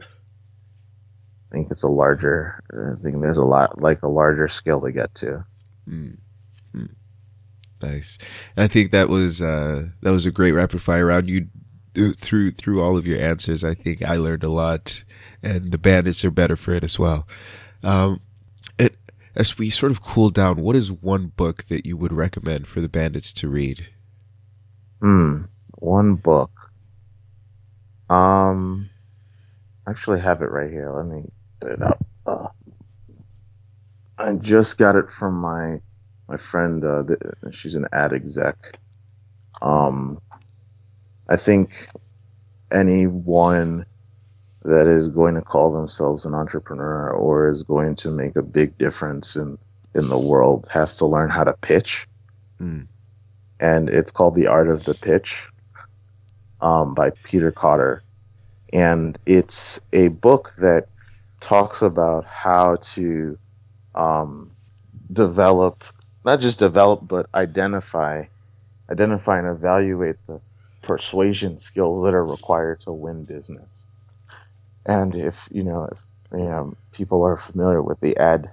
[0.00, 2.62] I think it's a larger.
[2.72, 5.44] I think there's a lot like a larger skill to get to.
[5.88, 6.16] Mm.
[7.82, 8.18] Nice,
[8.56, 11.28] and I think that was uh, that was a great rapid fire round.
[11.30, 11.48] You
[12.16, 15.02] through through all of your answers, I think I learned a lot,
[15.42, 17.26] and the bandits are better for it as well.
[17.82, 18.20] Um,
[18.78, 18.96] it,
[19.34, 22.80] as we sort of cool down, what is one book that you would recommend for
[22.80, 23.88] the bandits to read?
[25.00, 25.42] Hmm,
[25.78, 26.50] one book.
[28.10, 28.90] Um,
[29.86, 30.90] I actually have it right here.
[30.90, 32.04] Let me put it up.
[32.26, 32.48] Uh,
[34.18, 35.80] I just got it from my
[36.30, 36.84] my friend.
[36.84, 38.56] Uh, the, she's an ad exec.
[39.60, 40.18] Um,
[41.28, 41.88] I think
[42.70, 43.84] anyone
[44.62, 48.78] that is going to call themselves an entrepreneur or is going to make a big
[48.78, 49.58] difference in
[49.94, 52.06] in the world has to learn how to pitch.
[52.60, 52.86] Mm.
[53.58, 55.48] And it's called The Art of the Pitch
[56.60, 58.02] um, by Peter Coughter.
[58.72, 60.86] And it's a book that
[61.40, 63.36] talks about how to
[63.96, 64.52] um,
[65.12, 65.82] develop,
[66.24, 68.24] not just develop, but identify,
[68.90, 70.40] identify and evaluate the
[70.82, 73.88] persuasion skills that are required to win business.
[74.86, 76.00] And if you know, if
[76.32, 78.48] you know, people are familiar with the ad,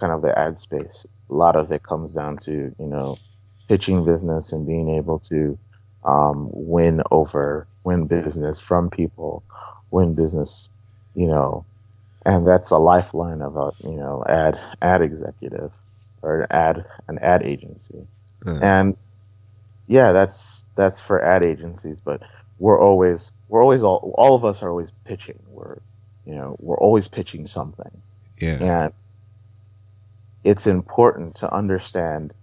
[0.00, 3.20] kind of the ad space, a lot of it comes down to you know,
[3.68, 5.58] pitching business and being able to
[6.04, 9.44] um, win over, win business from people,
[9.90, 10.70] win business,
[11.14, 11.66] you know,
[12.26, 15.76] and that's a lifeline of a you know ad ad executive
[16.22, 18.06] or an ad an ad agency,
[18.44, 18.62] mm.
[18.62, 18.96] and
[19.86, 22.22] yeah, that's that's for ad agencies, but
[22.58, 25.40] we're always we're always all all of us are always pitching.
[25.48, 25.78] We're
[26.24, 28.02] you know we're always pitching something,
[28.38, 28.92] yeah, and
[30.44, 32.34] it's important to understand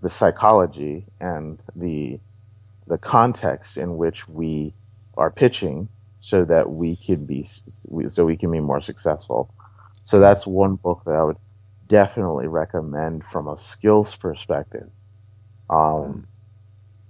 [0.00, 2.20] the psychology and the
[2.86, 4.74] the context in which we
[5.16, 5.88] are pitching
[6.20, 9.54] so that we can be so we can be more successful.
[10.04, 11.36] So that's one book that I would
[11.90, 14.88] definitely recommend from a skills perspective,
[15.68, 16.26] um,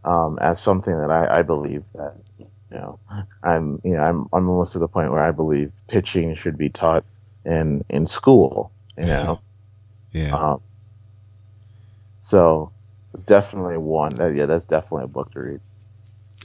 [0.04, 2.98] um, as something that I, I, believe that you know
[3.42, 6.70] I'm you know I'm I'm almost to the point where I believe pitching should be
[6.70, 7.04] taught
[7.44, 8.72] in in school.
[8.96, 9.40] You know,
[10.12, 10.34] yeah.
[10.34, 10.60] Um,
[12.18, 12.72] so
[13.12, 14.14] it's definitely one.
[14.14, 15.60] That, yeah, that's definitely a book to read.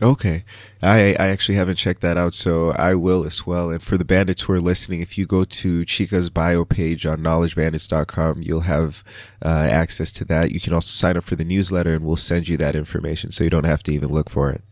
[0.01, 0.43] Okay.
[0.81, 3.69] I, I actually haven't checked that out, so I will as well.
[3.69, 7.19] And for the bandits who are listening, if you go to Chica's bio page on
[7.19, 9.03] knowledgebandits.com, you'll have
[9.43, 10.51] uh, access to that.
[10.51, 13.45] You can also sign up for the newsletter and we'll send you that information so
[13.45, 14.63] you don't have to even look for it.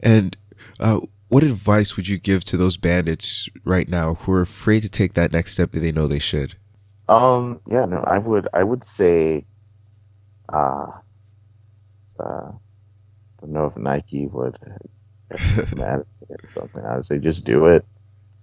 [0.00, 0.36] And
[0.80, 4.88] uh, what advice would you give to those bandits right now who are afraid to
[4.88, 6.56] take that next step that they know they should?
[7.08, 9.46] Um, yeah, no, I would, I would say,
[10.52, 10.90] uh,
[12.18, 12.50] uh
[13.40, 14.56] don't know if Nike would
[15.76, 16.84] mad or something.
[16.84, 17.84] I would say just do it.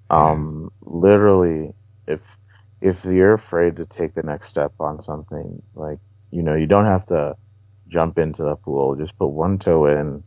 [0.10, 1.74] Um, literally,
[2.08, 2.38] if
[2.82, 6.00] if you're afraid to take the next step on something, like
[6.32, 7.36] you know, you don't have to
[7.88, 8.96] jump into the pool.
[8.96, 10.24] Just put one toe in,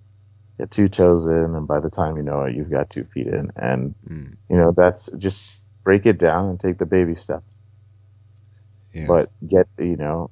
[0.59, 3.27] get two toes in, and by the time you know it, you've got two feet
[3.27, 3.51] in.
[3.57, 4.37] And mm.
[4.51, 5.49] you know, that's just
[5.85, 7.63] break it down and take the baby steps.
[8.93, 9.07] Yeah.
[9.07, 10.31] But get you know,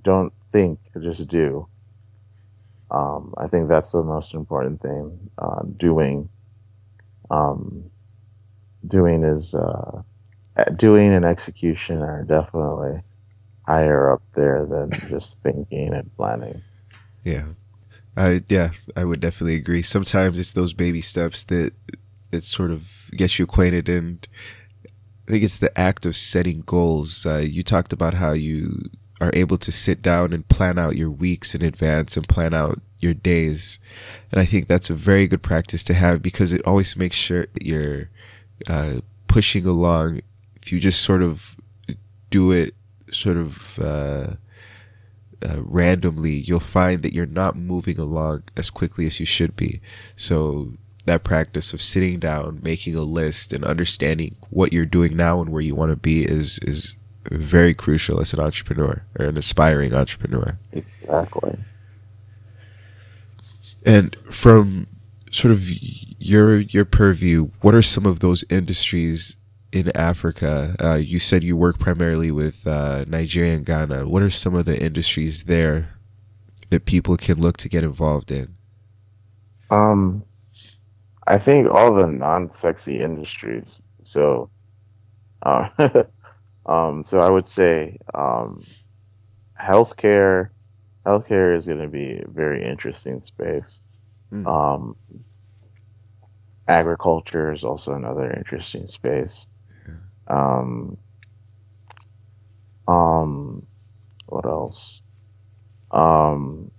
[0.00, 1.68] don't think, just do.
[2.92, 5.30] Um, I think that's the most important thing.
[5.38, 6.28] Uh, doing,
[7.30, 7.90] um,
[8.86, 10.02] doing is uh,
[10.76, 13.00] doing and execution are definitely
[13.66, 16.62] higher up there than just thinking and planning.
[17.24, 17.46] Yeah,
[18.16, 19.82] I yeah, I would definitely agree.
[19.82, 21.72] Sometimes it's those baby steps that
[22.30, 24.28] that sort of gets you acquainted, and
[25.26, 27.24] I think it's the act of setting goals.
[27.24, 28.90] Uh, you talked about how you
[29.22, 32.80] are able to sit down and plan out your weeks in advance and plan out
[32.98, 33.78] your days.
[34.32, 37.46] And I think that's a very good practice to have because it always makes sure
[37.54, 38.10] that you're
[38.66, 40.22] uh, pushing along.
[40.60, 41.54] If you just sort of
[42.30, 42.74] do it
[43.12, 44.34] sort of uh,
[45.40, 49.80] uh, randomly, you'll find that you're not moving along as quickly as you should be.
[50.16, 50.72] So
[51.04, 55.50] that practice of sitting down, making a list, and understanding what you're doing now and
[55.52, 56.96] where you want to be is is
[57.30, 60.58] very crucial as an entrepreneur or an aspiring entrepreneur.
[60.72, 61.58] Exactly.
[63.84, 64.86] And from
[65.30, 65.68] sort of
[66.20, 69.36] your your purview, what are some of those industries
[69.72, 70.76] in Africa?
[70.80, 74.08] Uh, you said you work primarily with uh, Nigeria and Ghana.
[74.08, 75.94] What are some of the industries there
[76.70, 78.54] that people can look to get involved in?
[79.70, 80.22] Um,
[81.26, 83.64] I think all the non-sexy industries.
[84.12, 84.50] So,
[85.42, 85.68] uh,
[86.66, 88.64] um, so I would say um,
[89.60, 90.50] healthcare.
[91.06, 93.82] Healthcare is going to be a very interesting space.
[94.32, 94.46] Mm.
[94.46, 94.96] Um,
[96.68, 99.48] agriculture is also another interesting space.
[99.86, 99.94] Yeah.
[100.28, 100.96] Um,
[102.86, 103.66] um,
[104.26, 105.02] what else?
[105.90, 106.70] Um,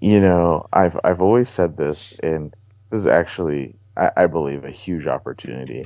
[0.00, 2.54] you know, I've I've always said this, and
[2.90, 5.84] this is actually, I, I believe, a huge opportunity.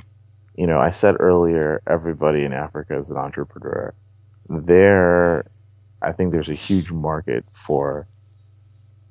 [0.57, 3.93] You know, I said earlier, everybody in Africa is an entrepreneur.
[4.47, 5.45] There,
[6.01, 8.07] I think there's a huge market for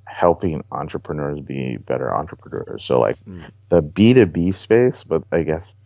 [0.07, 2.85] helping entrepreneurs be better entrepreneurs.
[2.85, 3.51] So, like mm.
[3.69, 5.77] the B two B space, but I guess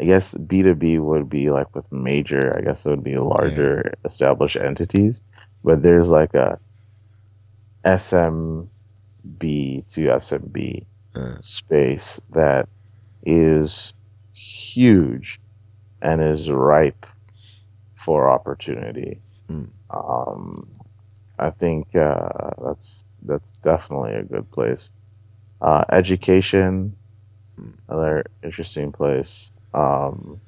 [0.00, 2.56] I guess B two B would be like with major.
[2.56, 3.94] I guess it would be larger yeah.
[4.04, 5.22] established entities.
[5.64, 6.58] But there's like a
[7.84, 8.66] SMB
[9.92, 10.84] to SMB
[11.14, 11.40] uh.
[11.40, 12.68] space that
[13.24, 13.94] is
[14.34, 15.40] huge
[16.00, 17.06] and is ripe
[17.94, 19.20] for opportunity.
[19.50, 19.68] Mm.
[19.90, 20.68] Um,
[21.38, 24.92] I think uh, that's that's definitely a good place.
[25.60, 26.96] Uh, education,
[27.60, 27.72] mm.
[27.88, 29.52] another interesting place.
[29.72, 30.40] Um,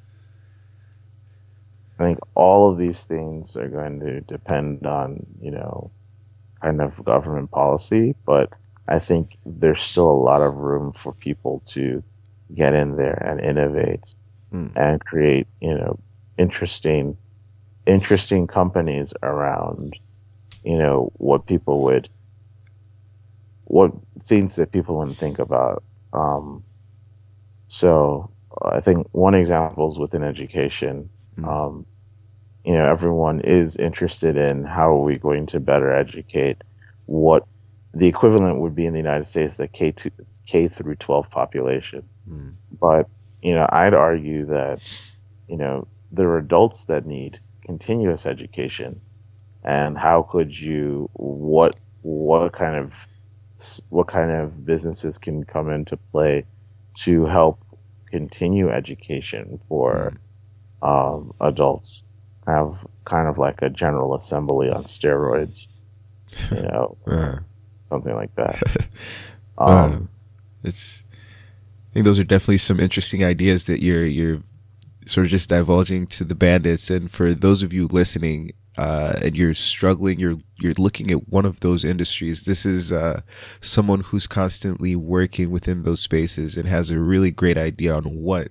[1.99, 5.91] I think all of these things are going to depend on you know
[6.61, 8.53] kind of government policy, but
[8.89, 12.03] I think there's still a lot of room for people to
[12.53, 14.15] get in there and innovate
[14.53, 14.71] mm.
[14.77, 15.99] and create, you know,
[16.37, 17.17] interesting,
[17.87, 19.99] interesting companies around,
[20.65, 22.09] you know, what people would,
[23.65, 25.83] what things that people wouldn't think about.
[26.13, 26.63] Um,
[27.69, 28.31] so
[28.63, 31.09] I think one example is within education.
[31.39, 31.49] Mm.
[31.49, 31.87] Um,
[32.65, 36.63] you know everyone is interested in how are we going to better educate
[37.07, 37.47] what
[37.93, 40.11] the equivalent would be in the United States the K to
[40.47, 42.09] K through 12 population.
[42.29, 42.55] Mm.
[42.81, 43.09] But
[43.43, 44.81] you know, I'd argue that
[45.49, 49.01] you know there are adults that need continuous education,
[49.62, 53.07] and how could you what what kind of
[53.89, 56.45] what kind of businesses can come into play
[56.95, 57.59] to help
[58.07, 60.12] continue education for
[60.83, 60.89] mm.
[60.89, 62.05] um, adults
[62.47, 65.68] have kind of like a general assembly on steroids,
[66.51, 67.39] you know, uh,
[67.81, 68.61] something like that.
[69.57, 70.09] Um,
[70.64, 71.04] it's, I
[71.95, 74.43] think those are definitely some interesting ideas that you're you're
[75.07, 76.91] sort of just divulging to the bandits.
[76.91, 81.45] And for those of you listening, uh, and you're struggling, you're you're looking at one
[81.45, 82.45] of those industries.
[82.45, 83.23] This is uh,
[83.61, 88.49] someone who's constantly working within those spaces and has a really great idea on what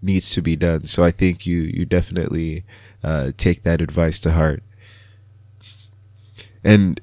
[0.00, 0.86] needs to be done.
[0.86, 2.64] So I think you you definitely
[3.02, 4.62] uh, take that advice to heart.
[6.62, 7.00] And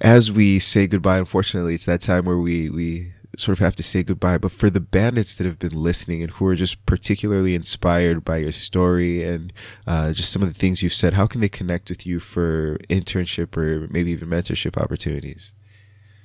[0.00, 3.82] as we say goodbye, unfortunately, it's that time where we we sort of have to
[3.82, 4.38] say goodbye.
[4.38, 8.38] But for the bandits that have been listening and who are just particularly inspired by
[8.38, 9.52] your story and
[9.86, 12.78] uh, just some of the things you've said, how can they connect with you for
[12.90, 15.54] internship or maybe even mentorship opportunities?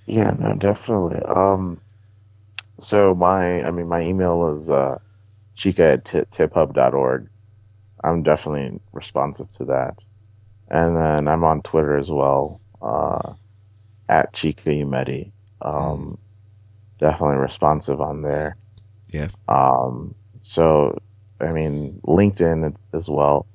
[0.05, 1.21] Yeah, no, definitely.
[1.23, 1.79] Um,
[2.79, 4.97] so my, I mean, my email is uh,
[5.55, 7.29] chika at t- tiphub.org.
[8.03, 10.05] I'm definitely responsive to that.
[10.69, 13.33] And then I'm on Twitter as well, uh,
[14.09, 15.31] at Chika Umedi.
[15.61, 16.17] Um,
[17.03, 18.55] definitely responsive on there.
[19.11, 19.27] Yeah.
[19.49, 20.97] Um, so,
[21.41, 23.45] I mean, LinkedIn as well.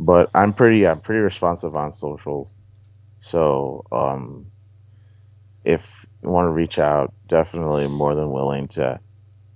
[0.00, 2.56] But I'm pretty, I'm pretty responsive on socials.
[3.18, 4.46] So, um,
[5.64, 8.98] if you want to reach out, definitely more than willing to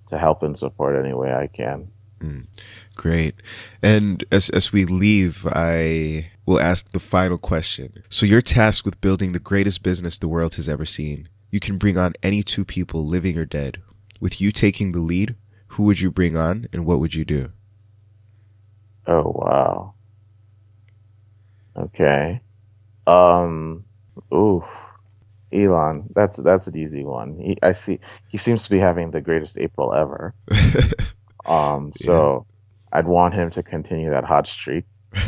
[0.06, 1.88] to help and support any way I can.
[2.20, 2.46] Mm,
[2.94, 3.34] great.
[3.82, 8.02] And as as we leave, I will ask the final question.
[8.08, 11.28] So you're tasked with building the greatest business the world has ever seen.
[11.50, 13.82] You can bring on any two people, living or dead.
[14.20, 15.34] With you taking the lead,
[15.68, 17.52] who would you bring on and what would you do?
[19.06, 19.94] Oh wow.
[21.76, 22.40] Okay.
[23.06, 23.84] Um.
[24.32, 24.86] Oof.
[25.52, 26.10] Elon.
[26.14, 27.38] That's that's an easy one.
[27.38, 27.98] He, I see.
[28.28, 30.34] He seems to be having the greatest April ever.
[31.46, 31.90] Um.
[31.92, 32.46] So,
[32.92, 34.84] I'd want him to continue that hot streak.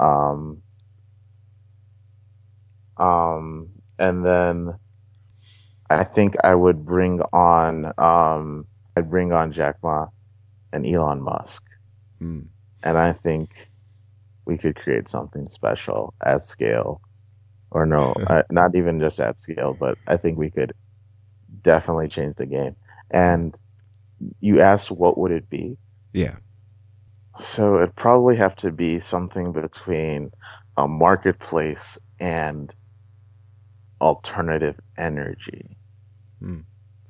[0.00, 0.62] Um.
[2.98, 3.70] Um.
[3.98, 4.78] And then,
[5.90, 7.92] I think I would bring on.
[7.98, 8.66] Um.
[8.96, 10.08] I'd bring on Jack Ma
[10.72, 11.64] and Elon Musk.
[12.18, 12.40] Hmm.
[12.82, 13.54] and I think
[14.46, 17.00] we could create something special at scale,
[17.70, 20.72] or no, uh, not even just at scale, but I think we could
[21.62, 22.76] definitely change the game.
[23.10, 23.58] And
[24.40, 25.78] you asked, what would it be?
[26.12, 26.36] Yeah.
[27.36, 30.30] So it'd probably have to be something between
[30.76, 32.74] a marketplace and
[34.00, 35.77] alternative energy.
[36.40, 36.60] Hmm.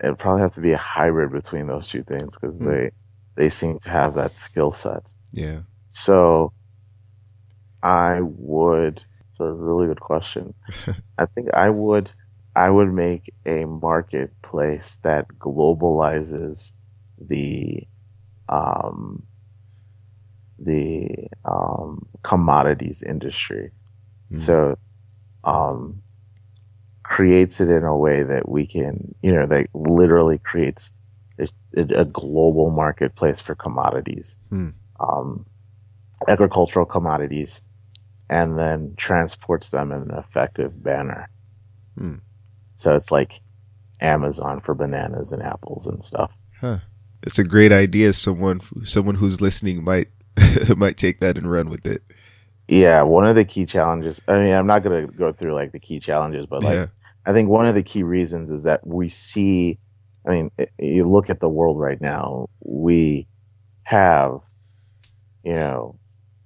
[0.02, 2.68] It'd probably have to be a hybrid between those two things because Hmm.
[2.70, 2.90] they
[3.36, 5.14] they seem to have that skill set.
[5.32, 5.60] Yeah.
[5.86, 6.52] So
[7.82, 10.54] I would it's a really good question.
[11.18, 12.10] I think I would
[12.54, 16.72] I would make a marketplace that globalizes
[17.18, 17.82] the
[18.48, 19.26] um
[20.58, 23.70] the um commodities industry.
[24.30, 24.36] Hmm.
[24.36, 24.76] So
[25.44, 26.02] um
[27.08, 30.92] creates it in a way that we can, you know, that literally creates
[31.38, 34.70] a, a global marketplace for commodities, Hmm.
[35.00, 35.46] um,
[36.28, 37.62] agricultural commodities,
[38.28, 41.30] and then transports them in an effective manner.
[41.96, 42.16] Hmm.
[42.76, 43.40] So it's like
[44.02, 46.36] Amazon for bananas and apples and stuff.
[46.60, 46.78] Huh.
[47.22, 48.12] It's a great idea.
[48.12, 50.08] Someone someone who's listening might
[50.76, 52.02] might take that and run with it.
[52.68, 54.20] Yeah, one of the key challenges.
[54.28, 56.86] I mean, I'm not going to go through like the key challenges, but like yeah.
[57.28, 59.78] I think one of the key reasons is that we see,
[60.26, 63.28] I mean, you look at the world right now, we
[63.82, 64.40] have,
[65.44, 65.98] you know,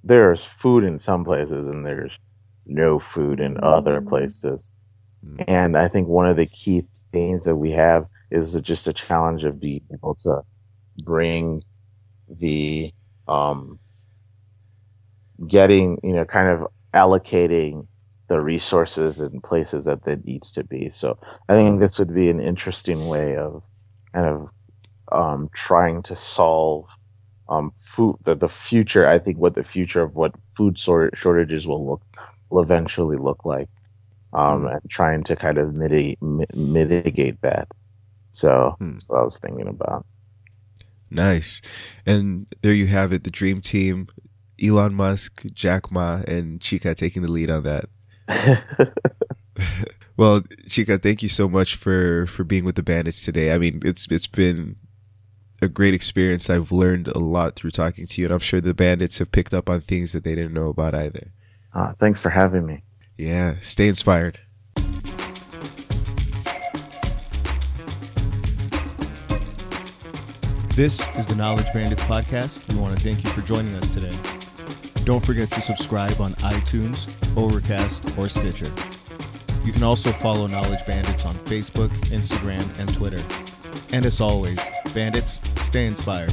[0.03, 2.19] there's food in some places and there's
[2.67, 4.73] no food in other places.
[5.47, 9.45] And I think one of the key things that we have is just a challenge
[9.45, 10.43] of being able to
[11.05, 11.63] bring
[12.29, 12.91] the,
[13.29, 13.79] um,
[15.47, 17.87] getting, you know, kind of allocating
[18.33, 20.91] the resources and places that that needs to be.
[20.91, 21.19] So
[21.49, 23.65] I think this would be an interesting way of
[24.15, 24.51] kind of
[25.13, 26.89] um, trying to solve
[27.49, 29.09] um, food the, the future.
[29.09, 32.03] I think what the future of what food shortages will look
[32.51, 33.69] will eventually look like,
[34.35, 37.69] um, and trying to kind of mitigate mi- mitigate that.
[38.33, 38.99] So Hmm.
[38.99, 40.07] that's what I was thinking about.
[41.11, 41.61] Nice.
[42.07, 44.09] And there you have it, the dream team.
[44.63, 47.87] Elon Musk, Jack Ma, and Chika taking the lead on that.
[50.17, 53.53] Well, Chika, thank you so much for for being with the Bandits today.
[53.53, 54.77] I mean, it's it's been
[55.63, 56.51] a great experience.
[56.51, 59.55] I've learned a lot through talking to you, and I'm sure the Bandits have picked
[59.55, 61.33] up on things that they didn't know about either.
[61.75, 62.83] uh, thanks for having me.
[63.17, 64.39] Yeah, stay inspired.
[70.75, 72.67] This is the Knowledge Bandits podcast.
[72.73, 74.17] We want to thank you for joining us today.
[75.05, 78.73] Don't forget to subscribe on iTunes, Overcast, or Stitcher.
[79.65, 83.23] You can also follow Knowledge Bandits on Facebook, Instagram, and Twitter.
[83.93, 84.59] And as always,
[84.95, 86.33] bandits, stay inspired.